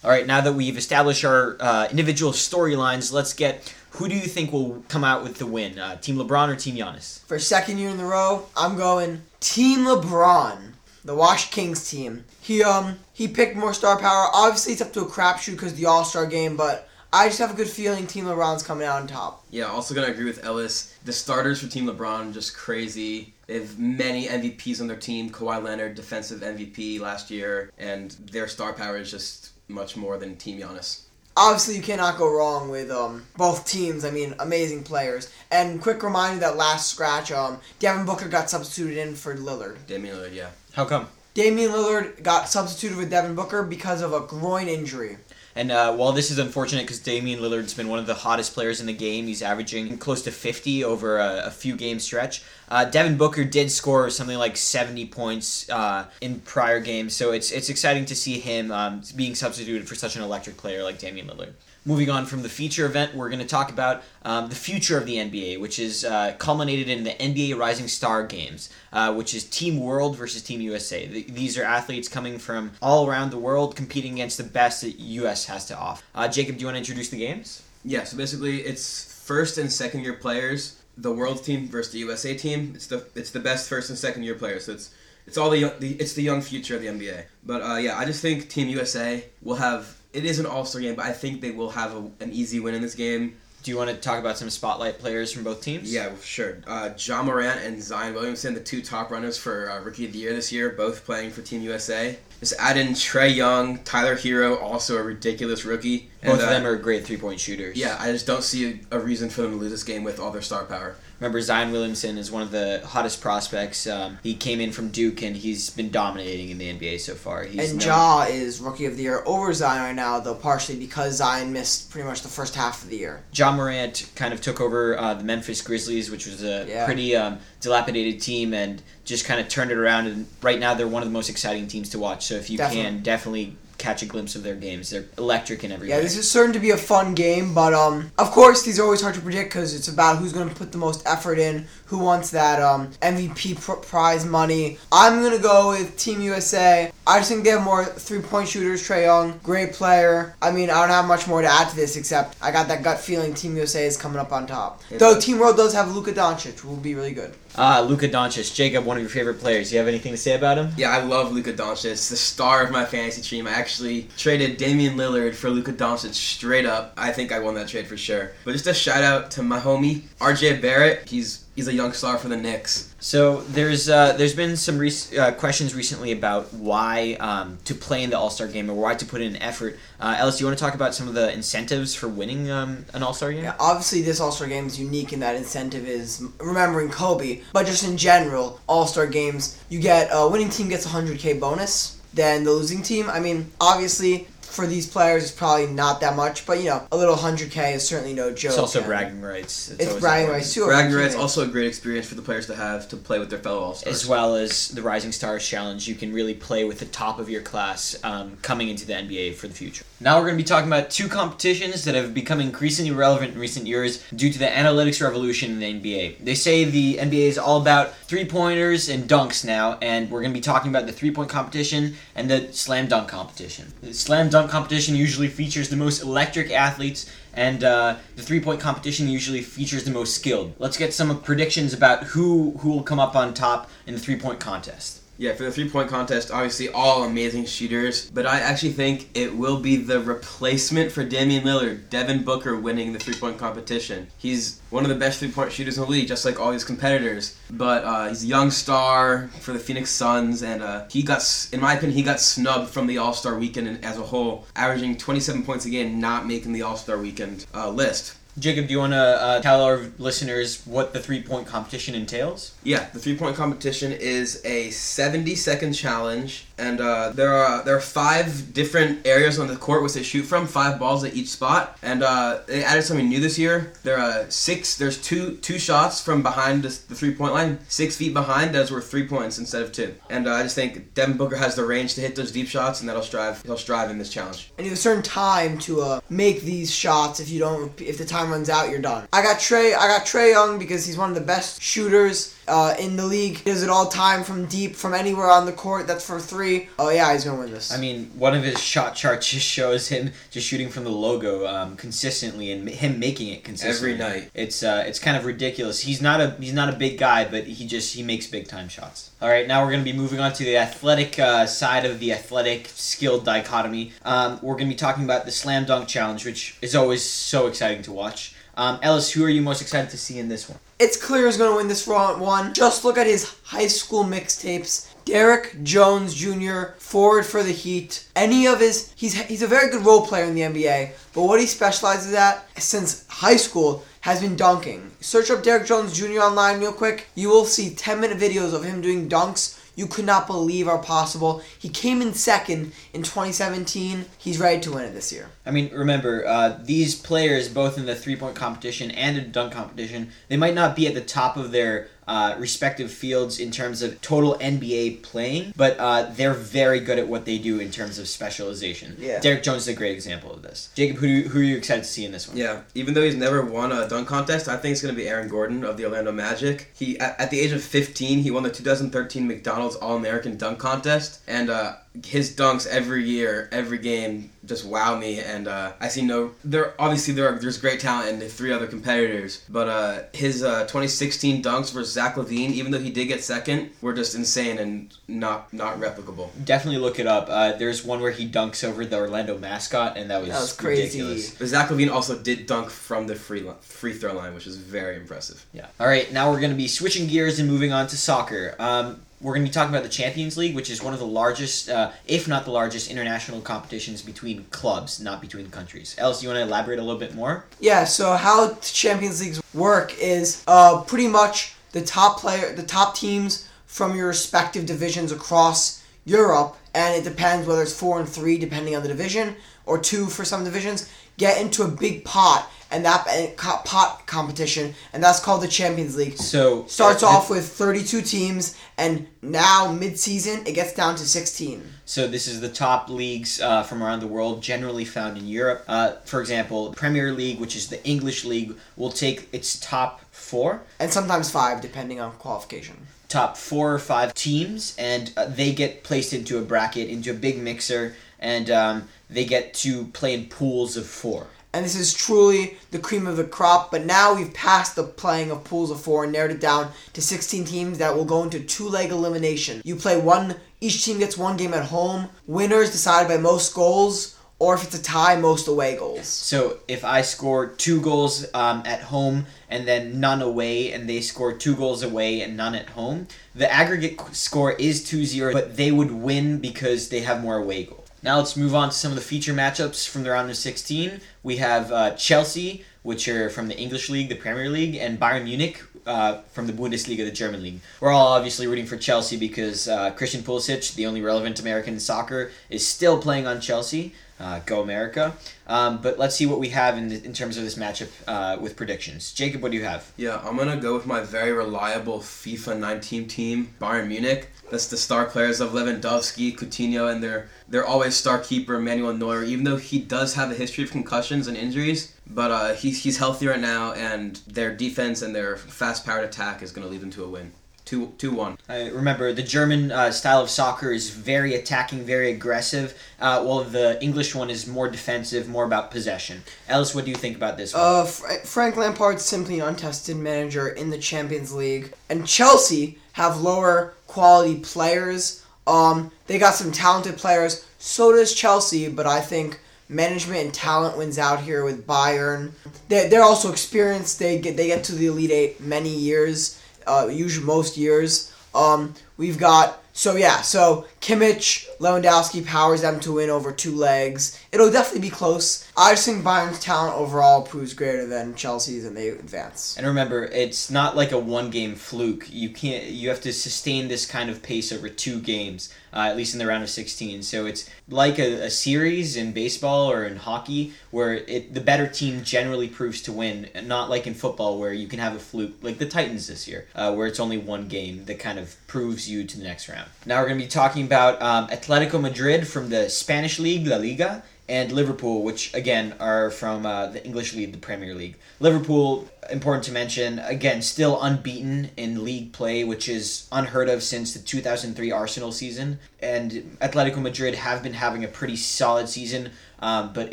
All 0.04 0.10
right, 0.10 0.26
now 0.26 0.40
that 0.40 0.54
we've 0.54 0.76
established 0.76 1.24
our 1.24 1.56
uh, 1.60 1.86
individual 1.88 2.32
storylines, 2.32 3.12
let's 3.12 3.32
get 3.32 3.72
who 3.90 4.08
do 4.08 4.16
you 4.16 4.22
think 4.22 4.52
will 4.52 4.82
come 4.88 5.04
out 5.04 5.22
with 5.22 5.36
the 5.36 5.46
win? 5.46 5.78
Uh, 5.78 5.96
Team 5.96 6.16
LeBron 6.16 6.48
or 6.48 6.56
Team 6.56 6.76
Giannis? 6.76 7.20
For 7.26 7.38
second 7.38 7.78
year 7.78 7.90
in 7.90 8.00
a 8.00 8.04
row, 8.04 8.46
I'm 8.56 8.76
going 8.76 9.22
Team 9.38 9.80
LeBron, 9.80 10.72
the 11.04 11.14
Wash 11.14 11.50
Kings 11.50 11.88
team. 11.90 12.24
He 12.40 12.62
um 12.62 12.98
he 13.12 13.28
picked 13.28 13.56
more 13.56 13.74
star 13.74 13.98
power. 13.98 14.28
Obviously, 14.32 14.72
it's 14.72 14.82
up 14.82 14.92
to 14.94 15.00
a 15.02 15.06
crapshoot 15.06 15.52
because 15.52 15.74
the 15.74 15.86
All 15.86 16.04
Star 16.04 16.26
game, 16.26 16.56
but 16.56 16.88
I 17.12 17.26
just 17.26 17.40
have 17.40 17.50
a 17.50 17.54
good 17.54 17.68
feeling 17.68 18.06
Team 18.06 18.24
LeBron's 18.24 18.62
coming 18.62 18.86
out 18.86 19.02
on 19.02 19.06
top. 19.06 19.44
Yeah, 19.50 19.64
also 19.66 19.94
gonna 19.94 20.06
agree 20.06 20.24
with 20.24 20.44
Ellis. 20.44 20.96
The 21.04 21.12
starters 21.12 21.60
for 21.60 21.68
Team 21.68 21.86
LeBron 21.86 22.32
just 22.32 22.56
crazy. 22.56 23.34
They 23.46 23.58
have 23.60 23.78
many 23.78 24.28
MVPs 24.28 24.80
on 24.80 24.86
their 24.86 24.96
team. 24.96 25.28
Kawhi 25.28 25.62
Leonard, 25.62 25.94
defensive 25.94 26.40
MVP 26.40 27.00
last 27.00 27.30
year, 27.30 27.70
and 27.78 28.12
their 28.30 28.48
star 28.48 28.72
power 28.72 28.96
is 28.96 29.10
just 29.10 29.50
much 29.68 29.96
more 29.96 30.16
than 30.16 30.36
Team 30.36 30.58
Giannis. 30.58 31.02
Obviously, 31.36 31.76
you 31.76 31.82
cannot 31.82 32.18
go 32.18 32.30
wrong 32.34 32.70
with 32.70 32.90
um 32.90 33.26
both 33.36 33.66
teams. 33.66 34.04
I 34.04 34.10
mean, 34.10 34.34
amazing 34.38 34.84
players. 34.84 35.30
And 35.50 35.82
quick 35.82 36.02
reminder 36.02 36.40
that 36.40 36.56
last 36.56 36.90
scratch, 36.90 37.30
um 37.30 37.58
Devin 37.78 38.06
Booker 38.06 38.28
got 38.28 38.48
substituted 38.48 38.96
in 38.96 39.14
for 39.14 39.34
Lillard. 39.34 39.76
Damian 39.86 40.16
Lillard, 40.16 40.34
yeah. 40.34 40.48
How 40.72 40.86
come? 40.86 41.08
Damian 41.34 41.70
Lillard 41.70 42.22
got 42.22 42.48
substituted 42.48 42.96
with 42.96 43.10
Devin 43.10 43.34
Booker 43.34 43.62
because 43.62 44.00
of 44.00 44.12
a 44.12 44.20
groin 44.20 44.68
injury. 44.68 45.18
And 45.54 45.70
uh, 45.70 45.94
while 45.94 46.12
this 46.12 46.30
is 46.30 46.38
unfortunate 46.38 46.82
because 46.82 46.98
Damian 46.98 47.40
Lillard's 47.40 47.74
been 47.74 47.88
one 47.88 47.98
of 47.98 48.06
the 48.06 48.14
hottest 48.14 48.54
players 48.54 48.80
in 48.80 48.86
the 48.86 48.94
game, 48.94 49.26
he's 49.26 49.42
averaging 49.42 49.98
close 49.98 50.22
to 50.22 50.30
50 50.30 50.82
over 50.82 51.18
a, 51.18 51.44
a 51.46 51.50
few 51.50 51.76
game 51.76 51.98
stretch. 51.98 52.42
Uh, 52.70 52.86
Devin 52.86 53.18
Booker 53.18 53.44
did 53.44 53.70
score 53.70 54.08
something 54.08 54.38
like 54.38 54.56
70 54.56 55.06
points 55.06 55.68
uh, 55.68 56.06
in 56.22 56.40
prior 56.40 56.80
games, 56.80 57.14
so 57.14 57.32
it's 57.32 57.50
it's 57.50 57.68
exciting 57.68 58.06
to 58.06 58.14
see 58.14 58.40
him 58.40 58.72
um, 58.72 59.02
being 59.14 59.34
substituted 59.34 59.86
for 59.86 59.94
such 59.94 60.16
an 60.16 60.22
electric 60.22 60.56
player 60.56 60.82
like 60.82 60.98
Damian 60.98 61.26
Lillard. 61.26 61.52
Moving 61.84 62.10
on 62.10 62.26
from 62.26 62.42
the 62.42 62.48
feature 62.48 62.86
event, 62.86 63.16
we're 63.16 63.28
going 63.28 63.40
to 63.40 63.46
talk 63.46 63.68
about 63.68 64.04
um, 64.24 64.48
the 64.48 64.54
future 64.54 64.96
of 64.96 65.04
the 65.04 65.16
NBA, 65.16 65.58
which 65.60 65.80
is 65.80 66.04
uh, 66.04 66.36
culminated 66.38 66.88
in 66.88 67.02
the 67.02 67.10
NBA 67.10 67.58
Rising 67.58 67.88
Star 67.88 68.24
Games, 68.24 68.70
uh, 68.92 69.12
which 69.12 69.34
is 69.34 69.42
Team 69.42 69.80
World 69.80 70.16
versus 70.16 70.42
Team 70.42 70.60
USA. 70.60 71.08
Th- 71.08 71.26
these 71.26 71.58
are 71.58 71.64
athletes 71.64 72.06
coming 72.06 72.38
from 72.38 72.70
all 72.80 73.08
around 73.08 73.30
the 73.30 73.38
world 73.38 73.74
competing 73.74 74.12
against 74.12 74.38
the 74.38 74.44
best 74.44 74.82
that 74.82 75.00
US 75.00 75.46
has 75.46 75.66
to 75.66 75.76
offer. 75.76 76.04
Uh, 76.14 76.28
Jacob, 76.28 76.56
do 76.56 76.60
you 76.60 76.66
want 76.66 76.76
to 76.76 76.78
introduce 76.78 77.08
the 77.10 77.18
games? 77.18 77.64
Yeah, 77.84 78.04
so 78.04 78.16
basically 78.16 78.60
it's 78.60 79.20
first 79.24 79.58
and 79.58 79.70
second 79.72 80.04
year 80.04 80.12
players, 80.12 80.80
the 80.96 81.10
world 81.10 81.42
team 81.42 81.66
versus 81.66 81.92
the 81.92 81.98
USA 81.98 82.36
team. 82.36 82.72
It's 82.76 82.86
the 82.86 83.06
it's 83.16 83.32
the 83.32 83.40
best 83.40 83.68
first 83.68 83.90
and 83.90 83.98
second 83.98 84.22
year 84.22 84.36
players. 84.36 84.66
So 84.66 84.74
it's 84.74 84.94
it's 85.26 85.36
all 85.36 85.50
the, 85.50 85.58
young, 85.58 85.72
the 85.80 85.94
it's 85.94 86.14
the 86.14 86.22
young 86.22 86.42
future 86.42 86.76
of 86.76 86.82
the 86.82 86.88
NBA. 86.88 87.24
But 87.44 87.62
uh, 87.62 87.76
yeah, 87.76 87.98
I 87.98 88.04
just 88.04 88.22
think 88.22 88.48
Team 88.48 88.68
USA 88.68 89.24
will 89.42 89.56
have 89.56 89.96
it 90.12 90.24
is 90.24 90.38
an 90.38 90.46
All 90.46 90.64
Star 90.64 90.80
game, 90.80 90.94
but 90.94 91.04
I 91.06 91.12
think 91.12 91.40
they 91.40 91.50
will 91.50 91.70
have 91.70 91.94
a, 91.94 91.98
an 92.20 92.32
easy 92.32 92.60
win 92.60 92.74
in 92.74 92.82
this 92.82 92.94
game. 92.94 93.36
Do 93.62 93.70
you 93.70 93.76
want 93.76 93.90
to 93.90 93.96
talk 93.96 94.18
about 94.18 94.36
some 94.36 94.50
spotlight 94.50 94.98
players 94.98 95.32
from 95.32 95.44
both 95.44 95.62
teams? 95.62 95.92
Yeah, 95.92 96.10
sure. 96.20 96.58
Uh, 96.66 96.90
Ja 96.98 97.22
Morant 97.22 97.60
and 97.60 97.80
Zion 97.80 98.12
Williamson, 98.12 98.54
the 98.54 98.60
two 98.60 98.82
top 98.82 99.12
runners 99.12 99.38
for 99.38 99.70
uh, 99.70 99.80
Rookie 99.80 100.04
of 100.04 100.12
the 100.12 100.18
Year 100.18 100.34
this 100.34 100.50
year, 100.50 100.70
both 100.70 101.04
playing 101.04 101.30
for 101.30 101.42
Team 101.42 101.62
USA. 101.62 102.18
Just 102.40 102.54
add 102.58 102.76
in 102.76 102.88
Trae 102.88 103.32
Young, 103.32 103.78
Tyler 103.84 104.16
Herro, 104.16 104.60
also 104.60 104.96
a 104.98 105.02
ridiculous 105.04 105.64
rookie. 105.64 106.10
Both 106.24 106.32
And, 106.32 106.40
of 106.40 106.48
uh, 106.48 106.50
them 106.50 106.66
are 106.66 106.74
great 106.74 107.04
three 107.06 107.16
point 107.16 107.38
shooters. 107.38 107.76
Yeah, 107.76 107.96
I 108.00 108.10
just 108.10 108.26
don't 108.26 108.42
see 108.42 108.80
a, 108.90 108.96
a 108.96 108.98
reason 108.98 109.30
for 109.30 109.42
them 109.42 109.52
to 109.52 109.56
lose 109.58 109.70
this 109.70 109.84
game 109.84 110.02
with 110.02 110.18
all 110.18 110.32
their 110.32 110.42
star 110.42 110.64
power. 110.64 110.96
Remember, 111.22 111.40
Zion 111.40 111.70
Williamson 111.70 112.18
is 112.18 112.32
one 112.32 112.42
of 112.42 112.50
the 112.50 112.82
hottest 112.84 113.20
prospects. 113.20 113.86
Um, 113.86 114.18
he 114.24 114.34
came 114.34 114.60
in 114.60 114.72
from 114.72 114.88
Duke 114.88 115.22
and 115.22 115.36
he's 115.36 115.70
been 115.70 115.92
dominating 115.92 116.50
in 116.50 116.58
the 116.58 116.66
NBA 116.68 116.98
so 116.98 117.14
far. 117.14 117.44
He's 117.44 117.70
and 117.70 117.78
known- 117.78 117.86
Ja 117.86 118.22
is 118.28 118.58
Rookie 118.58 118.86
of 118.86 118.96
the 118.96 119.04
Year 119.04 119.22
over 119.24 119.52
Zion 119.52 119.82
right 119.84 119.94
now, 119.94 120.18
though 120.18 120.34
partially 120.34 120.74
because 120.74 121.18
Zion 121.18 121.52
missed 121.52 121.92
pretty 121.92 122.08
much 122.08 122.22
the 122.22 122.28
first 122.28 122.56
half 122.56 122.82
of 122.82 122.90
the 122.90 122.96
year. 122.96 123.22
Ja 123.32 123.52
Morant 123.54 124.10
kind 124.16 124.34
of 124.34 124.40
took 124.40 124.60
over 124.60 124.98
uh, 124.98 125.14
the 125.14 125.22
Memphis 125.22 125.62
Grizzlies, 125.62 126.10
which 126.10 126.26
was 126.26 126.42
a 126.42 126.66
Yeah. 126.68 126.86
pretty 126.86 127.14
um, 127.14 127.38
dilapidated 127.60 128.20
team, 128.20 128.52
and 128.52 128.82
just 129.04 129.24
kind 129.24 129.38
of 129.40 129.46
turned 129.48 129.70
it 129.70 129.78
around. 129.78 130.08
And 130.08 130.26
right 130.42 130.58
now, 130.58 130.74
they're 130.74 130.88
one 130.88 131.02
of 131.04 131.08
the 131.08 131.12
most 131.12 131.30
exciting 131.30 131.68
teams 131.68 131.88
to 131.90 132.00
watch. 132.00 132.26
So 132.26 132.34
if 132.34 132.50
you 132.50 132.58
Definitely. 132.58 132.90
can, 132.90 133.02
definitely 133.04 133.56
catch 133.82 134.02
a 134.02 134.06
glimpse 134.06 134.36
of 134.36 134.44
their 134.44 134.54
games. 134.54 134.90
They're 134.90 135.04
electric 135.18 135.64
and 135.64 135.72
everything. 135.72 135.96
Yeah, 135.96 136.02
this 136.02 136.16
is 136.16 136.30
certain 136.30 136.52
to 136.52 136.60
be 136.60 136.70
a 136.70 136.76
fun 136.76 137.14
game, 137.14 137.52
but 137.52 137.74
um, 137.74 138.12
of 138.16 138.30
course 138.30 138.62
these 138.62 138.78
are 138.78 138.84
always 138.84 139.02
hard 139.02 139.16
to 139.16 139.20
predict 139.20 139.50
because 139.50 139.74
it's 139.74 139.88
about 139.88 140.18
who's 140.18 140.32
going 140.32 140.48
to 140.48 140.54
put 140.54 140.70
the 140.70 140.78
most 140.78 141.02
effort 141.04 141.38
in, 141.38 141.66
who 141.92 141.98
wants 141.98 142.30
that 142.30 142.60
um 142.60 142.88
MVP 143.02 143.60
pr- 143.60 143.72
prize 143.72 144.24
money. 144.24 144.78
I'm 144.90 145.22
gonna 145.22 145.38
go 145.38 145.68
with 145.70 145.96
Team 145.98 146.22
USA. 146.22 146.90
I 147.06 147.18
just 147.18 147.30
think 147.30 147.44
they 147.44 147.50
have 147.50 147.62
more 147.62 147.84
three-point 147.84 148.48
shooters. 148.48 148.82
Trae 148.82 149.04
Young, 149.04 149.38
great 149.42 149.72
player. 149.74 150.34
I 150.40 150.52
mean, 150.52 150.70
I 150.70 150.80
don't 150.80 150.88
have 150.88 151.06
much 151.06 151.28
more 151.28 151.42
to 151.42 151.48
add 151.48 151.68
to 151.68 151.76
this 151.76 151.96
except 151.96 152.36
I 152.40 152.50
got 152.50 152.68
that 152.68 152.82
gut 152.82 152.98
feeling 152.98 153.34
Team 153.34 153.56
USA 153.56 153.84
is 153.84 153.96
coming 153.98 154.18
up 154.18 154.32
on 154.32 154.46
top. 154.46 154.80
Yeah. 154.90 154.98
Though 154.98 155.20
Team 155.20 155.38
World 155.38 155.56
does 155.58 155.74
have 155.74 155.94
Luka 155.94 156.12
Doncic, 156.12 156.60
who 156.60 156.68
will 156.70 156.76
be 156.76 156.94
really 156.94 157.12
good. 157.12 157.34
Uh, 157.54 157.84
Luka 157.86 158.08
Doncic, 158.08 158.54
Jacob, 158.54 158.86
one 158.86 158.96
of 158.96 159.02
your 159.02 159.10
favorite 159.10 159.38
players. 159.38 159.68
Do 159.68 159.74
you 159.74 159.78
have 159.80 159.88
anything 159.88 160.12
to 160.12 160.16
say 160.16 160.34
about 160.34 160.56
him? 160.56 160.70
Yeah, 160.78 160.90
I 160.90 161.02
love 161.02 161.32
Luka 161.32 161.52
Doncic, 161.52 161.90
It's 161.90 162.08
the 162.08 162.16
star 162.16 162.62
of 162.62 162.70
my 162.70 162.86
fantasy 162.86 163.20
team. 163.20 163.46
I 163.46 163.50
actually 163.50 164.08
traded 164.16 164.56
Damian 164.56 164.96
Lillard 164.96 165.34
for 165.34 165.50
Luka 165.50 165.72
Doncic 165.74 166.14
straight 166.14 166.64
up. 166.64 166.94
I 166.96 167.12
think 167.12 167.30
I 167.30 167.40
won 167.40 167.54
that 167.56 167.68
trade 167.68 167.86
for 167.86 167.98
sure. 167.98 168.32
But 168.46 168.52
just 168.52 168.66
a 168.66 168.72
shout 168.72 169.02
out 169.04 169.30
to 169.32 169.42
my 169.42 169.60
homie 169.60 170.02
RJ 170.18 170.62
Barrett. 170.62 171.08
He's 171.08 171.41
he's 171.54 171.68
a 171.68 171.72
young 171.72 171.92
star 171.92 172.18
for 172.18 172.28
the 172.28 172.36
Knicks. 172.36 172.94
So 173.00 173.42
there's 173.42 173.88
uh, 173.88 174.14
there's 174.14 174.34
been 174.34 174.56
some 174.56 174.78
rec- 174.78 175.18
uh, 175.18 175.32
questions 175.32 175.74
recently 175.74 176.12
about 176.12 176.52
why 176.54 177.16
um, 177.20 177.58
to 177.64 177.74
play 177.74 178.02
in 178.02 178.10
the 178.10 178.18
All 178.18 178.30
Star 178.30 178.46
game 178.46 178.70
or 178.70 178.74
why 178.74 178.94
to 178.94 179.04
put 179.04 179.20
in 179.20 179.34
an 179.34 179.42
effort. 179.42 179.78
Uh, 180.00 180.16
Ellis, 180.18 180.40
you 180.40 180.46
want 180.46 180.58
to 180.58 180.64
talk 180.64 180.74
about 180.74 180.94
some 180.94 181.08
of 181.08 181.14
the 181.14 181.32
incentives 181.32 181.94
for 181.94 182.08
winning 182.08 182.50
um, 182.50 182.84
an 182.94 183.02
All 183.02 183.14
Star 183.14 183.32
game? 183.32 183.44
Yeah, 183.44 183.56
obviously 183.58 184.02
this 184.02 184.20
All 184.20 184.32
Star 184.32 184.48
game 184.48 184.66
is 184.66 184.78
unique 184.78 185.12
in 185.12 185.20
that 185.20 185.36
incentive 185.36 185.86
is 185.86 186.22
remembering 186.38 186.90
Kobe, 186.90 187.42
but 187.52 187.66
just 187.66 187.84
in 187.84 187.96
general, 187.96 188.60
All 188.66 188.86
Star 188.86 189.06
games 189.06 189.62
you 189.68 189.80
get 189.80 190.08
a 190.12 190.28
winning 190.28 190.50
team 190.50 190.68
gets 190.68 190.86
a 190.86 190.90
hundred 190.90 191.18
k 191.18 191.34
bonus. 191.34 191.98
Then 192.14 192.44
the 192.44 192.52
losing 192.52 192.82
team, 192.82 193.08
I 193.08 193.20
mean, 193.20 193.50
obviously 193.58 194.28
for 194.52 194.66
these 194.66 194.86
players, 194.86 195.22
it's 195.22 195.32
probably 195.32 195.66
not 195.66 196.00
that 196.02 196.14
much, 196.14 196.44
but 196.44 196.58
you 196.58 196.66
know, 196.66 196.86
a 196.92 196.96
little 196.96 197.16
hundred 197.16 197.50
k 197.50 197.72
is 197.72 197.86
certainly 197.86 198.12
no 198.12 198.30
joke. 198.32 198.50
It's 198.50 198.58
also 198.58 198.80
and 198.80 198.86
bragging 198.86 199.22
rights. 199.22 199.70
It's 199.70 199.86
always 199.86 200.00
bragging 200.00 200.24
important. 200.26 200.42
rights 200.42 200.54
too. 200.54 200.66
Bragging 200.66 200.94
rights 200.94 201.14
also 201.14 201.42
a 201.42 201.46
great 201.46 201.66
experience 201.66 202.06
for 202.06 202.16
the 202.16 202.22
players 202.22 202.46
to 202.48 202.54
have 202.54 202.88
to 202.90 202.96
play 202.96 203.18
with 203.18 203.30
their 203.30 203.38
fellow 203.38 203.60
All 203.60 203.74
Stars. 203.74 204.02
As 204.02 204.06
well 204.06 204.36
as 204.36 204.68
the 204.68 204.82
Rising 204.82 205.12
Stars 205.12 205.46
Challenge, 205.48 205.88
you 205.88 205.94
can 205.94 206.12
really 206.12 206.34
play 206.34 206.64
with 206.64 206.78
the 206.78 206.86
top 206.86 207.18
of 207.18 207.30
your 207.30 207.42
class 207.42 207.96
um, 208.04 208.36
coming 208.42 208.68
into 208.68 208.86
the 208.86 208.92
NBA 208.92 209.34
for 209.36 209.48
the 209.48 209.54
future. 209.54 209.84
Now 210.02 210.16
we're 210.18 210.26
going 210.26 210.36
to 210.36 210.42
be 210.42 210.48
talking 210.48 210.66
about 210.66 210.90
two 210.90 211.06
competitions 211.06 211.84
that 211.84 211.94
have 211.94 212.12
become 212.12 212.40
increasingly 212.40 212.90
relevant 212.90 213.34
in 213.34 213.38
recent 213.38 213.68
years 213.68 214.02
due 214.10 214.32
to 214.32 214.38
the 214.38 214.46
analytics 214.46 215.00
revolution 215.00 215.52
in 215.52 215.60
the 215.60 215.80
NBA. 215.80 216.24
They 216.24 216.34
say 216.34 216.64
the 216.64 216.96
NBA 216.96 217.28
is 217.28 217.38
all 217.38 217.60
about 217.60 217.94
three 217.98 218.24
pointers 218.24 218.88
and 218.88 219.08
dunks 219.08 219.44
now, 219.44 219.78
and 219.80 220.10
we're 220.10 220.22
going 220.22 220.32
to 220.32 220.36
be 220.36 220.42
talking 220.42 220.72
about 220.72 220.86
the 220.86 220.92
three 220.92 221.12
point 221.12 221.30
competition 221.30 221.94
and 222.16 222.28
the 222.28 222.52
slam 222.52 222.88
dunk 222.88 223.10
competition. 223.10 223.72
The 223.80 223.94
slam 223.94 224.28
dunk 224.28 224.50
competition 224.50 224.96
usually 224.96 225.28
features 225.28 225.68
the 225.68 225.76
most 225.76 226.02
electric 226.02 226.50
athletes 226.50 227.08
and 227.34 227.62
uh, 227.62 227.94
the 228.16 228.22
three 228.22 228.40
point 228.40 228.60
competition 228.60 229.06
usually 229.06 229.40
features 229.40 229.84
the 229.84 229.92
most 229.92 230.16
skilled. 230.16 230.52
Let's 230.58 230.76
get 230.76 230.92
some 230.92 231.20
predictions 231.20 231.72
about 231.72 232.02
who 232.02 232.58
who 232.58 232.70
will 232.70 232.82
come 232.82 232.98
up 232.98 233.14
on 233.14 233.34
top 233.34 233.70
in 233.86 233.94
the 233.94 234.00
three 234.00 234.18
point 234.18 234.40
contest. 234.40 235.01
Yeah, 235.22 235.34
for 235.34 235.44
the 235.44 235.52
three 235.52 235.68
point 235.68 235.88
contest, 235.88 236.32
obviously 236.32 236.68
all 236.70 237.04
amazing 237.04 237.44
shooters, 237.44 238.10
but 238.10 238.26
I 238.26 238.40
actually 238.40 238.72
think 238.72 239.08
it 239.14 239.36
will 239.36 239.60
be 239.60 239.76
the 239.76 240.00
replacement 240.00 240.90
for 240.90 241.04
Damian 241.04 241.44
Lillard, 241.44 241.88
Devin 241.90 242.24
Booker 242.24 242.56
winning 242.56 242.92
the 242.92 242.98
three 242.98 243.14
point 243.14 243.38
competition. 243.38 244.08
He's 244.18 244.60
one 244.70 244.82
of 244.82 244.88
the 244.88 244.96
best 244.96 245.20
three 245.20 245.30
point 245.30 245.52
shooters 245.52 245.78
in 245.78 245.84
the 245.84 245.88
league, 245.88 246.08
just 246.08 246.24
like 246.24 246.40
all 246.40 246.50
his 246.50 246.64
competitors. 246.64 247.38
But 247.52 247.84
uh, 247.84 248.08
he's 248.08 248.24
a 248.24 248.26
young 248.26 248.50
star 248.50 249.28
for 249.38 249.52
the 249.52 249.60
Phoenix 249.60 249.90
Suns, 249.90 250.42
and 250.42 250.60
uh, 250.60 250.88
he 250.90 251.04
got, 251.04 251.22
in 251.52 251.60
my 251.60 251.74
opinion, 251.74 251.96
he 251.96 252.02
got 252.02 252.20
snubbed 252.20 252.70
from 252.70 252.88
the 252.88 252.98
All 252.98 253.12
Star 253.12 253.38
weekend 253.38 253.84
as 253.84 253.98
a 253.98 254.02
whole, 254.02 254.48
averaging 254.56 254.96
27 254.96 255.44
points 255.44 255.66
a 255.66 255.70
game, 255.70 256.00
not 256.00 256.26
making 256.26 256.52
the 256.52 256.62
All 256.62 256.76
Star 256.76 256.98
weekend 256.98 257.46
uh, 257.54 257.70
list. 257.70 258.16
Jacob, 258.38 258.66
do 258.66 258.72
you 258.72 258.78
want 258.78 258.94
to 258.94 258.98
uh, 258.98 259.40
tell 259.42 259.62
our 259.62 259.90
listeners 259.98 260.62
what 260.66 260.94
the 260.94 261.00
three 261.00 261.22
point 261.22 261.46
competition 261.46 261.94
entails? 261.94 262.54
Yeah, 262.64 262.88
the 262.92 262.98
three 262.98 263.16
point 263.16 263.36
competition 263.36 263.92
is 263.92 264.40
a 264.44 264.70
70 264.70 265.34
second 265.34 265.74
challenge, 265.74 266.46
and 266.58 266.80
uh, 266.80 267.10
there 267.10 267.32
are 267.32 267.62
there 267.64 267.76
are 267.76 267.80
five 267.80 268.52
different 268.52 269.06
areas 269.06 269.38
on 269.38 269.48
the 269.48 269.56
court 269.56 269.82
which 269.82 269.94
they 269.94 270.02
shoot 270.02 270.22
from, 270.22 270.46
five 270.46 270.78
balls 270.78 271.04
at 271.04 271.14
each 271.14 271.28
spot, 271.28 271.78
and 271.82 272.02
uh, 272.02 272.40
they 272.46 272.64
added 272.64 272.82
something 272.82 273.08
new 273.08 273.20
this 273.20 273.38
year. 273.38 273.72
There 273.82 273.98
are 273.98 274.30
six. 274.30 274.76
There's 274.76 275.00
two 275.00 275.36
two 275.36 275.58
shots 275.58 276.00
from 276.00 276.22
behind 276.22 276.62
the, 276.62 276.68
the 276.88 276.94
three 276.94 277.14
point 277.14 277.32
line, 277.32 277.58
six 277.68 277.96
feet 277.96 278.14
behind. 278.14 278.54
That's 278.54 278.70
worth 278.70 278.90
three 278.90 279.06
points 279.06 279.38
instead 279.38 279.62
of 279.62 279.72
two. 279.72 279.94
And 280.10 280.26
uh, 280.26 280.34
I 280.34 280.42
just 280.42 280.54
think 280.54 280.94
Devin 280.94 281.16
Booker 281.16 281.36
has 281.36 281.54
the 281.54 281.64
range 281.64 281.94
to 281.94 282.00
hit 282.00 282.16
those 282.16 282.32
deep 282.32 282.48
shots, 282.48 282.80
and 282.80 282.88
that'll 282.88 283.02
strive. 283.02 283.42
He'll 283.42 283.56
strive 283.56 283.90
in 283.90 283.98
this 283.98 284.10
challenge. 284.10 284.50
and 284.58 284.66
you 284.66 284.70
have 284.70 284.78
a 284.78 284.80
certain 284.80 285.02
time 285.02 285.58
to 285.60 285.80
uh, 285.80 286.00
make 286.08 286.42
these 286.42 286.70
shots. 286.72 287.20
If 287.20 287.28
you 287.30 287.38
don't, 287.40 287.80
if 287.80 287.98
the 287.98 288.04
time 288.04 288.30
runs 288.30 288.48
out, 288.48 288.70
you're 288.70 288.78
done. 288.80 289.08
I 289.12 289.22
got 289.22 289.38
Trae. 289.38 289.74
I 289.74 289.88
got 289.88 290.06
Trae 290.06 290.30
Young 290.32 290.58
because 290.58 290.86
he's 290.86 290.96
one 290.98 291.08
of 291.08 291.14
the 291.14 291.20
best 291.20 291.60
shooters 291.62 292.36
uh, 292.48 292.74
in 292.78 292.96
the 292.96 293.06
league. 293.06 293.38
He 293.38 293.44
does 293.44 293.62
it 293.62 293.70
all 293.70 293.86
time 293.86 294.24
from 294.24 294.46
deep, 294.46 294.74
from 294.74 294.94
anywhere 294.94 295.30
on 295.30 295.46
the 295.46 295.52
court. 295.52 295.86
That's 295.86 296.06
for 296.06 296.20
three. 296.20 296.68
Oh 296.78 296.90
yeah, 296.90 297.12
he's 297.12 297.24
gonna 297.24 297.38
win 297.38 297.50
this. 297.50 297.72
I 297.72 297.78
mean, 297.78 298.10
one 298.16 298.34
of 298.34 298.42
his 298.42 298.60
shot 298.60 298.94
charts 298.94 299.28
just 299.30 299.46
shows 299.46 299.88
him 299.88 300.12
just 300.30 300.46
shooting 300.46 300.68
from 300.68 300.84
the 300.84 300.90
logo 300.90 301.46
um, 301.46 301.76
consistently 301.76 302.52
and 302.52 302.68
him 302.68 302.98
making 302.98 303.28
it 303.28 303.44
consistently 303.44 303.92
Every 303.92 303.98
night. 303.98 304.30
It's 304.34 304.62
uh, 304.62 304.84
it's 304.86 304.98
kind 304.98 305.16
of 305.16 305.24
ridiculous. 305.24 305.80
He's 305.80 306.02
not 306.02 306.20
a 306.20 306.30
he's 306.40 306.52
not 306.52 306.68
a 306.68 306.76
big 306.76 306.98
guy, 306.98 307.24
but 307.24 307.44
he 307.44 307.66
just 307.66 307.94
he 307.94 308.02
makes 308.02 308.26
big 308.26 308.48
time 308.48 308.68
shots. 308.68 309.10
All 309.20 309.28
right, 309.28 309.46
now 309.46 309.64
we're 309.64 309.70
gonna 309.70 309.84
be 309.84 309.92
moving 309.92 310.20
on 310.20 310.32
to 310.34 310.44
the 310.44 310.56
athletic 310.56 311.18
uh, 311.18 311.46
side 311.46 311.84
of 311.84 312.00
the 312.00 312.12
athletic 312.12 312.68
skill 312.68 313.20
dichotomy. 313.20 313.92
Um, 314.04 314.38
we're 314.42 314.56
gonna 314.56 314.68
be 314.68 314.74
talking 314.74 315.04
about 315.04 315.24
the 315.24 315.30
slam 315.30 315.64
dunk 315.64 315.88
challenge, 315.88 316.24
which 316.24 316.56
is 316.60 316.74
always 316.74 317.02
so 317.02 317.46
exciting 317.46 317.82
to 317.82 317.92
watch. 317.92 318.34
Um, 318.54 318.78
Ellis, 318.82 319.10
who 319.12 319.24
are 319.24 319.30
you 319.30 319.40
most 319.40 319.62
excited 319.62 319.90
to 319.90 319.96
see 319.96 320.18
in 320.18 320.28
this 320.28 320.48
one? 320.48 320.58
It's 320.82 320.96
clear 320.96 321.26
he's 321.26 321.36
gonna 321.36 321.54
win 321.54 321.68
this 321.68 321.86
one. 321.86 322.52
Just 322.54 322.84
look 322.84 322.98
at 322.98 323.06
his 323.06 323.32
high 323.44 323.68
school 323.68 324.02
mixtapes. 324.02 324.88
Derrick 325.04 325.62
Jones 325.62 326.12
Jr. 326.12 326.74
forward 326.78 327.24
for 327.24 327.44
the 327.44 327.52
Heat. 327.52 328.08
Any 328.16 328.48
of 328.48 328.58
his 328.58 328.92
he's 328.96 329.14
he's 329.14 329.42
a 329.42 329.46
very 329.46 329.70
good 329.70 329.86
role 329.86 330.04
player 330.04 330.24
in 330.24 330.34
the 330.34 330.40
NBA, 330.40 330.90
but 331.14 331.22
what 331.22 331.38
he 331.38 331.46
specializes 331.46 332.12
at 332.14 332.48
since 332.60 333.06
high 333.06 333.36
school 333.36 333.84
has 334.00 334.20
been 334.20 334.34
dunking. 334.34 334.90
Search 334.98 335.30
up 335.30 335.44
Derrick 335.44 335.68
Jones 335.68 335.96
Jr. 335.96 336.18
online 336.20 336.58
real 336.58 336.72
quick. 336.72 337.06
You 337.14 337.28
will 337.28 337.44
see 337.44 337.72
10 337.72 338.00
minute 338.00 338.18
videos 338.18 338.52
of 338.52 338.64
him 338.64 338.80
doing 338.80 339.08
dunks 339.08 339.61
you 339.74 339.86
could 339.86 340.04
not 340.04 340.26
believe 340.26 340.68
are 340.68 340.78
possible. 340.78 341.42
He 341.58 341.68
came 341.68 342.02
in 342.02 342.14
second 342.14 342.72
in 342.92 343.02
2017. 343.02 344.04
He's 344.18 344.38
ready 344.38 344.60
to 344.60 344.72
win 344.72 344.84
it 344.84 344.92
this 344.92 345.12
year. 345.12 345.30
I 345.46 345.50
mean, 345.50 345.72
remember, 345.72 346.26
uh, 346.26 346.58
these 346.62 346.94
players, 346.94 347.48
both 347.48 347.78
in 347.78 347.86
the 347.86 347.94
three 347.94 348.16
point 348.16 348.36
competition 348.36 348.90
and 348.90 349.16
the 349.16 349.22
dunk 349.22 349.52
competition, 349.52 350.10
they 350.28 350.36
might 350.36 350.54
not 350.54 350.76
be 350.76 350.86
at 350.86 350.94
the 350.94 351.00
top 351.00 351.36
of 351.36 351.52
their 351.52 351.88
uh, 352.12 352.36
respective 352.38 352.92
fields 352.92 353.40
in 353.40 353.50
terms 353.50 353.80
of 353.80 353.98
total 354.02 354.34
NBA 354.34 355.02
playing, 355.02 355.54
but 355.56 355.78
uh, 355.78 356.02
they're 356.12 356.34
very 356.34 356.78
good 356.78 356.98
at 356.98 357.08
what 357.08 357.24
they 357.24 357.38
do 357.38 357.58
in 357.58 357.70
terms 357.70 357.98
of 357.98 358.06
specialization. 358.06 358.94
Yeah. 358.98 359.18
Derrick 359.18 359.42
Jones 359.42 359.62
is 359.62 359.68
a 359.68 359.72
great 359.74 359.92
example 359.92 360.30
of 360.30 360.42
this. 360.42 360.70
Jacob, 360.74 360.98
who, 360.98 361.06
you, 361.06 361.22
who 361.30 361.40
are 361.40 361.42
you 361.42 361.56
excited 361.56 361.84
to 361.84 361.88
see 361.88 362.04
in 362.04 362.12
this 362.12 362.28
one? 362.28 362.36
Yeah, 362.36 362.60
even 362.74 362.92
though 362.92 363.02
he's 363.02 363.16
never 363.16 363.42
won 363.42 363.72
a 363.72 363.88
dunk 363.88 364.08
contest, 364.08 364.46
I 364.46 364.58
think 364.58 364.72
it's 364.72 364.82
going 364.82 364.94
to 364.94 365.00
be 365.00 365.08
Aaron 365.08 365.26
Gordon 365.26 365.64
of 365.64 365.78
the 365.78 365.86
Orlando 365.86 366.12
Magic. 366.12 366.70
He 366.74 366.98
at, 366.98 367.18
at 367.18 367.30
the 367.30 367.40
age 367.40 367.52
of 367.52 367.62
15, 367.62 368.18
he 368.18 368.30
won 368.30 368.42
the 368.42 368.50
2013 368.50 369.26
McDonald's 369.26 369.76
All-American 369.76 370.36
Dunk 370.36 370.58
Contest, 370.58 371.22
and 371.26 371.48
uh, 371.48 371.76
his 372.06 372.34
dunks 372.34 372.66
every 372.66 373.04
year, 373.04 373.48
every 373.52 373.76
game, 373.78 374.30
just 374.46 374.64
wow 374.64 374.96
me. 374.98 375.20
And 375.20 375.46
uh, 375.46 375.72
I 375.78 375.88
see 375.88 376.00
no, 376.02 376.32
there 376.42 376.74
obviously 376.80 377.12
there 377.14 377.28
are 377.28 377.38
there's 377.38 377.58
great 377.58 377.80
talent 377.80 378.08
in 378.08 378.18
the 378.18 378.28
three 378.28 378.50
other 378.50 378.66
competitors, 378.66 379.44
but 379.48 379.68
uh, 379.68 380.02
his 380.14 380.42
uh, 380.42 380.60
2016 380.62 381.42
dunks 381.42 381.72
versus 381.72 381.92
Zach 381.92 382.14
LaVine, 382.16 382.50
even 382.52 382.72
though 382.72 382.78
he 382.80 382.90
did 382.90 383.06
get 383.08 383.22
second, 383.22 383.70
were 383.82 383.92
just 383.92 384.14
insane 384.14 384.58
and 384.58 384.94
not 385.06 385.52
not 385.52 385.78
replicable. 385.80 386.30
Definitely 386.44 386.80
look 386.80 386.98
it 386.98 387.06
up. 387.06 387.26
Uh, 387.28 387.52
there's 387.52 387.84
one 387.84 388.00
where 388.00 388.10
he 388.10 388.26
dunks 388.28 388.64
over 388.66 388.84
the 388.86 388.96
Orlando 388.96 389.36
mascot, 389.38 389.96
and 389.98 390.10
that 390.10 390.20
was, 390.20 390.30
That 390.30 390.40
was 390.40 390.52
crazy. 390.54 390.82
ridiculous. 391.00 391.34
But 391.34 391.48
Zach 391.48 391.68
LaVine 391.68 391.90
also 391.92 392.18
did 392.18 392.46
dunk 392.46 392.70
from 392.70 393.06
the 393.06 393.14
free 393.16 393.40
li- 393.40 393.52
free 393.60 393.92
throw 393.92 394.14
line, 394.14 394.34
which 394.34 394.46
is 394.46 394.56
very 394.56 394.96
impressive. 394.96 395.44
Yeah. 395.52 395.66
All 395.78 395.86
right, 395.86 396.10
now 396.12 396.30
we're 396.30 396.40
going 396.40 396.52
to 396.52 396.56
be 396.56 396.68
switching 396.68 397.06
gears 397.06 397.38
and 397.38 397.48
moving 397.50 397.72
on 397.72 397.86
to 397.88 397.96
soccer. 397.98 398.54
Um, 398.58 399.02
we're 399.22 399.34
going 399.34 399.44
to 399.44 399.50
be 399.50 399.54
talking 399.54 399.72
about 399.72 399.84
the 399.84 399.88
Champions 399.88 400.36
League, 400.36 400.54
which 400.54 400.68
is 400.68 400.82
one 400.82 400.92
of 400.92 400.98
the 400.98 401.06
largest, 401.06 401.68
uh, 401.68 401.92
if 402.06 402.26
not 402.26 402.44
the 402.44 402.50
largest, 402.50 402.90
international 402.90 403.40
competitions 403.40 404.02
between 404.02 404.44
clubs, 404.50 405.00
not 405.00 405.20
between 405.20 405.48
countries. 405.48 405.94
Ellis, 405.96 406.20
do 406.20 406.26
you 406.26 406.32
want 406.32 406.42
to 406.42 406.46
elaborate 406.46 406.80
a 406.80 406.82
little 406.82 406.98
bit 406.98 407.14
more? 407.14 407.44
Yeah, 407.60 407.84
so 407.84 408.14
how 408.14 408.48
the 408.48 408.60
Champions 408.60 409.22
Leagues 409.22 409.40
work 409.54 409.96
is 409.98 410.42
uh, 410.48 410.82
pretty 410.82 411.06
much 411.06 411.54
the 411.70 411.82
top 411.82 412.18
player, 412.18 412.52
the 412.54 412.64
top 412.64 412.96
teams 412.96 413.48
from 413.66 413.96
your 413.96 414.08
respective 414.08 414.66
divisions 414.66 415.12
across 415.12 415.82
Europe, 416.04 416.56
and 416.74 416.94
it 416.94 417.08
depends 417.08 417.46
whether 417.46 417.62
it's 417.62 417.78
four 417.78 418.00
and 418.00 418.08
three 418.08 418.38
depending 418.38 418.74
on 418.74 418.82
the 418.82 418.88
division, 418.88 419.36
or 419.66 419.78
two 419.78 420.06
for 420.06 420.24
some 420.24 420.42
divisions, 420.42 420.90
get 421.16 421.40
into 421.40 421.62
a 421.62 421.68
big 421.68 422.04
pot, 422.04 422.50
and 422.70 422.84
that 422.84 423.36
pot 423.36 424.06
competition, 424.06 424.74
and 424.92 425.02
that's 425.02 425.20
called 425.20 425.42
the 425.42 425.48
Champions 425.48 425.96
League. 425.96 426.16
So 426.16 426.66
Starts 426.66 427.02
uh, 427.02 427.08
off 427.08 427.30
with 427.30 427.46
32 427.46 428.02
teams, 428.02 428.56
and 428.82 429.06
now 429.22 429.70
mid-season 429.72 430.44
it 430.46 430.54
gets 430.54 430.72
down 430.74 430.96
to 430.96 431.04
16. 431.04 431.62
So 431.84 432.08
this 432.08 432.26
is 432.26 432.40
the 432.40 432.48
top 432.48 432.88
leagues 432.88 433.40
uh, 433.40 433.62
from 433.62 433.82
around 433.82 434.00
the 434.00 434.08
world, 434.08 434.42
generally 434.42 434.84
found 434.84 435.16
in 435.16 435.28
Europe. 435.28 435.64
Uh, 435.68 435.92
for 436.04 436.20
example, 436.20 436.72
Premier 436.72 437.12
League, 437.12 437.38
which 437.38 437.54
is 437.54 437.68
the 437.68 437.84
English 437.86 438.24
league, 438.24 438.56
will 438.76 438.90
take 438.90 439.28
its 439.32 439.58
top 439.60 440.00
four, 440.10 440.62
And 440.80 440.92
sometimes 440.92 441.30
five, 441.30 441.60
depending 441.60 442.00
on 442.00 442.12
qualification. 442.12 442.76
top 443.08 443.36
four 443.36 443.72
or 443.72 443.78
five 443.78 444.14
teams, 444.14 444.74
and 444.78 445.12
uh, 445.16 445.26
they 445.26 445.52
get 445.52 445.84
placed 445.84 446.12
into 446.12 446.38
a 446.38 446.42
bracket, 446.42 446.88
into 446.88 447.10
a 447.10 447.14
big 447.14 447.38
mixer, 447.38 447.94
and 448.18 448.50
um, 448.50 448.88
they 449.10 449.24
get 449.24 449.52
to 449.52 449.84
play 449.86 450.14
in 450.14 450.26
pools 450.26 450.76
of 450.76 450.86
four. 450.86 451.26
And 451.52 451.64
this 451.64 451.76
is 451.76 451.92
truly 451.92 452.56
the 452.70 452.78
cream 452.78 453.06
of 453.06 453.16
the 453.16 453.24
crop. 453.24 453.70
But 453.70 453.84
now 453.84 454.14
we've 454.14 454.32
passed 454.32 454.76
the 454.76 454.84
playing 454.84 455.30
of 455.30 455.44
pools 455.44 455.70
of 455.70 455.80
four 455.80 456.04
and 456.04 456.12
narrowed 456.12 456.30
it 456.30 456.40
down 456.40 456.70
to 456.94 457.02
16 457.02 457.44
teams 457.44 457.78
that 457.78 457.94
will 457.94 458.04
go 458.04 458.22
into 458.22 458.40
two 458.40 458.68
leg 458.68 458.90
elimination. 458.90 459.60
You 459.64 459.76
play 459.76 460.00
one, 460.00 460.36
each 460.60 460.84
team 460.84 460.98
gets 460.98 461.18
one 461.18 461.36
game 461.36 461.54
at 461.54 461.66
home. 461.66 462.08
Winners 462.26 462.70
decided 462.70 463.08
by 463.08 463.18
most 463.18 463.54
goals, 463.54 464.18
or 464.38 464.54
if 464.54 464.64
it's 464.64 464.74
a 464.74 464.82
tie, 464.82 465.16
most 465.16 465.46
away 465.46 465.76
goals. 465.76 466.06
So 466.06 466.58
if 466.66 466.84
I 466.84 467.02
score 467.02 467.48
two 467.48 467.80
goals 467.80 468.26
um, 468.34 468.62
at 468.64 468.80
home 468.80 469.26
and 469.48 469.68
then 469.68 470.00
none 470.00 470.22
away, 470.22 470.72
and 470.72 470.88
they 470.88 471.00
score 471.00 471.32
two 471.32 471.54
goals 471.54 471.82
away 471.82 472.22
and 472.22 472.36
none 472.36 472.54
at 472.54 472.70
home, 472.70 473.06
the 473.34 473.52
aggregate 473.52 474.00
score 474.12 474.52
is 474.52 474.84
2-0, 474.84 475.32
but 475.32 475.56
they 475.56 475.70
would 475.70 475.92
win 475.92 476.38
because 476.38 476.88
they 476.88 477.00
have 477.00 477.22
more 477.22 477.36
away 477.36 477.64
goals. 477.64 477.81
Now 478.04 478.16
let's 478.16 478.36
move 478.36 478.52
on 478.52 478.70
to 478.70 478.74
some 478.74 478.90
of 478.90 478.96
the 478.96 479.04
feature 479.04 479.32
matchups 479.32 479.88
from 479.88 480.02
the 480.02 480.10
round 480.10 480.28
of 480.28 480.36
16. 480.36 481.00
We 481.22 481.36
have 481.36 481.70
uh, 481.70 481.92
Chelsea, 481.92 482.64
which 482.82 483.06
are 483.06 483.30
from 483.30 483.46
the 483.46 483.56
English 483.56 483.88
League, 483.88 484.08
the 484.08 484.16
Premier 484.16 484.50
League, 484.50 484.74
and 484.74 484.98
Bayern 484.98 485.22
Munich 485.22 485.62
uh, 485.86 486.22
from 486.32 486.48
the 486.48 486.52
Bundesliga, 486.52 487.04
the 487.04 487.12
German 487.12 487.44
league. 487.44 487.60
We're 487.80 487.92
all 487.92 488.08
obviously 488.14 488.48
rooting 488.48 488.66
for 488.66 488.76
Chelsea 488.76 489.16
because 489.16 489.68
uh, 489.68 489.92
Christian 489.92 490.22
Pulisic, 490.22 490.74
the 490.74 490.86
only 490.86 491.00
relevant 491.00 491.38
American 491.38 491.74
in 491.74 491.80
soccer, 491.80 492.32
is 492.50 492.66
still 492.66 493.00
playing 493.00 493.28
on 493.28 493.40
Chelsea. 493.40 493.94
Uh, 494.22 494.40
go 494.46 494.62
America! 494.62 495.12
Um, 495.48 495.82
but 495.82 495.98
let's 495.98 496.14
see 496.14 496.26
what 496.26 496.38
we 496.38 496.50
have 496.50 496.78
in, 496.78 496.92
in 496.92 497.12
terms 497.12 497.36
of 497.36 497.42
this 497.42 497.56
matchup 497.56 497.90
uh, 498.06 498.38
with 498.40 498.56
predictions. 498.56 499.12
Jacob, 499.12 499.42
what 499.42 499.50
do 499.50 499.58
you 499.58 499.64
have? 499.64 499.90
Yeah, 499.96 500.22
I'm 500.24 500.36
gonna 500.36 500.56
go 500.56 500.74
with 500.74 500.86
my 500.86 501.00
very 501.00 501.32
reliable 501.32 501.98
FIFA 501.98 502.58
19 502.58 503.08
team, 503.08 503.54
Bayern 503.60 503.88
Munich. 503.88 504.30
That's 504.50 504.68
the 504.68 504.76
star 504.76 505.06
players 505.06 505.40
of 505.40 505.50
Lewandowski, 505.50 506.36
Coutinho, 506.36 506.92
and 506.92 507.02
their 507.02 507.28
their 507.48 507.66
always 507.66 507.96
star 507.96 508.20
keeper 508.20 508.60
Manuel 508.60 508.92
Neuer. 508.92 509.24
Even 509.24 509.44
though 509.44 509.56
he 509.56 509.80
does 509.80 510.14
have 510.14 510.30
a 510.30 510.34
history 510.34 510.62
of 510.62 510.70
concussions 510.70 511.26
and 511.26 511.36
injuries, 511.36 511.92
but 512.06 512.30
uh, 512.30 512.54
he's 512.54 512.84
he's 512.84 512.98
healthy 512.98 513.26
right 513.26 513.40
now, 513.40 513.72
and 513.72 514.16
their 514.26 514.54
defense 514.54 515.02
and 515.02 515.14
their 515.14 515.36
fast-powered 515.36 516.04
attack 516.04 516.42
is 516.42 516.52
gonna 516.52 516.68
lead 516.68 516.80
them 516.80 516.90
to 516.90 517.04
a 517.04 517.08
win. 517.08 517.32
Two, 517.72 517.90
two 517.96 518.12
one. 518.12 518.36
Uh, 518.50 518.68
remember, 518.70 519.14
the 519.14 519.22
German 519.22 519.72
uh, 519.72 519.90
style 519.92 520.20
of 520.20 520.28
soccer 520.28 520.72
is 520.72 520.90
very 520.90 521.34
attacking, 521.34 521.86
very 521.86 522.10
aggressive, 522.10 522.78
uh, 523.00 523.22
while 523.22 523.44
the 523.44 523.82
English 523.82 524.14
one 524.14 524.28
is 524.28 524.46
more 524.46 524.68
defensive, 524.68 525.26
more 525.26 525.46
about 525.46 525.70
possession. 525.70 526.22
Ellis, 526.48 526.74
what 526.74 526.84
do 526.84 526.90
you 526.90 526.98
think 526.98 527.16
about 527.16 527.38
this 527.38 527.54
one? 527.54 527.62
Uh, 527.62 527.84
Fra- 527.86 528.26
Frank 528.26 528.56
Lampard's 528.56 529.06
simply 529.06 529.40
an 529.40 529.48
untested 529.48 529.96
manager 529.96 530.50
in 530.50 530.68
the 530.68 530.76
Champions 530.76 531.32
League, 531.32 531.72
and 531.88 532.06
Chelsea 532.06 532.76
have 532.92 533.22
lower 533.22 533.72
quality 533.86 534.40
players. 534.40 535.24
Um, 535.46 535.92
they 536.08 536.18
got 536.18 536.34
some 536.34 536.52
talented 536.52 536.98
players. 536.98 537.46
So 537.58 537.92
does 537.92 538.12
Chelsea, 538.12 538.68
but 538.68 538.86
I 538.86 539.00
think 539.00 539.40
management 539.70 540.20
and 540.20 540.34
talent 540.34 540.76
wins 540.76 540.98
out 540.98 541.22
here 541.22 541.42
with 541.42 541.66
Bayern. 541.66 542.32
They 542.68 542.90
they're 542.90 543.02
also 543.02 543.32
experienced. 543.32 543.98
They 543.98 544.18
get 544.18 544.36
they 544.36 544.48
get 544.48 544.64
to 544.64 544.74
the 544.74 544.88
Elite 544.88 545.10
Eight 545.10 545.40
many 545.40 545.74
years, 545.74 546.41
uh, 546.66 546.88
usually 546.90 547.26
most 547.26 547.56
years. 547.56 548.12
Um, 548.34 548.74
we've 548.96 549.18
got 549.18 549.62
so 549.72 549.96
yeah, 549.96 550.20
so 550.20 550.66
Kimmich, 550.80 551.46
Lewandowski 551.58 552.24
powers 552.26 552.60
them 552.60 552.78
to 552.80 552.92
win 552.92 553.10
over 553.10 553.32
two 553.32 553.54
legs. 553.54 554.21
It'll 554.32 554.50
definitely 554.50 554.88
be 554.88 554.90
close. 554.90 555.46
I 555.58 555.72
just 555.72 555.84
think 555.84 556.02
Bayern's 556.02 556.40
talent 556.40 556.74
overall 556.74 557.20
proves 557.20 557.52
greater 557.52 557.86
than 557.86 558.14
Chelsea's, 558.14 558.64
and 558.64 558.74
they 558.74 558.88
advance. 558.88 559.58
And 559.58 559.66
remember, 559.66 560.04
it's 560.06 560.50
not 560.50 560.74
like 560.74 560.90
a 560.90 560.98
one-game 560.98 561.54
fluke. 561.54 562.06
You 562.10 562.30
can't. 562.30 562.64
You 562.64 562.88
have 562.88 563.02
to 563.02 563.12
sustain 563.12 563.68
this 563.68 563.84
kind 563.84 564.08
of 564.08 564.22
pace 564.22 564.50
over 564.50 564.70
two 564.70 565.00
games, 565.00 565.52
uh, 565.74 565.80
at 565.80 565.98
least 565.98 566.14
in 566.14 566.18
the 566.18 566.26
round 566.26 566.42
of 566.42 566.48
sixteen. 566.48 567.02
So 567.02 567.26
it's 567.26 567.50
like 567.68 567.98
a, 567.98 568.24
a 568.24 568.30
series 568.30 568.96
in 568.96 569.12
baseball 569.12 569.70
or 569.70 569.84
in 569.84 569.96
hockey, 569.96 570.54
where 570.70 570.94
it 570.94 571.34
the 571.34 571.42
better 571.42 571.66
team 571.66 572.02
generally 572.02 572.48
proves 572.48 572.80
to 572.82 572.92
win, 572.92 573.28
not 573.44 573.68
like 573.68 573.86
in 573.86 573.92
football 573.92 574.38
where 574.38 574.54
you 574.54 574.66
can 574.66 574.78
have 574.78 574.96
a 574.96 574.98
fluke, 574.98 575.34
like 575.42 575.58
the 575.58 575.66
Titans 575.66 576.06
this 576.06 576.26
year, 576.26 576.46
uh, 576.54 576.72
where 576.72 576.86
it's 576.86 577.00
only 577.00 577.18
one 577.18 577.48
game 577.48 577.84
that 577.84 577.98
kind 577.98 578.18
of 578.18 578.34
proves 578.46 578.88
you 578.88 579.04
to 579.04 579.18
the 579.18 579.24
next 579.24 579.50
round. 579.50 579.68
Now 579.84 580.00
we're 580.00 580.08
going 580.08 580.20
to 580.20 580.24
be 580.24 580.30
talking 580.30 580.64
about 580.64 581.02
um, 581.02 581.28
Atletico 581.28 581.78
Madrid 581.78 582.26
from 582.26 582.48
the 582.48 582.70
Spanish 582.70 583.18
League, 583.18 583.46
La 583.46 583.56
Liga, 583.56 584.02
and 584.28 584.52
Liverpool, 584.52 585.02
which 585.02 585.34
again 585.34 585.74
are 585.80 586.10
from 586.10 586.46
uh, 586.46 586.66
the 586.66 586.84
English 586.84 587.14
League, 587.14 587.32
the 587.32 587.38
Premier 587.38 587.74
League. 587.74 587.96
Liverpool, 588.20 588.88
important 589.10 589.44
to 589.44 589.52
mention, 589.52 589.98
again, 590.00 590.42
still 590.42 590.80
unbeaten 590.80 591.50
in 591.56 591.84
league 591.84 592.12
play, 592.12 592.44
which 592.44 592.68
is 592.68 593.08
unheard 593.10 593.48
of 593.48 593.62
since 593.62 593.92
the 593.92 593.98
2003 593.98 594.70
Arsenal 594.70 595.12
season. 595.12 595.58
And 595.80 596.36
Atletico 596.40 596.80
Madrid 596.80 597.14
have 597.14 597.42
been 597.42 597.54
having 597.54 597.84
a 597.84 597.88
pretty 597.88 598.16
solid 598.16 598.68
season, 598.68 599.10
um, 599.40 599.72
but 599.72 599.92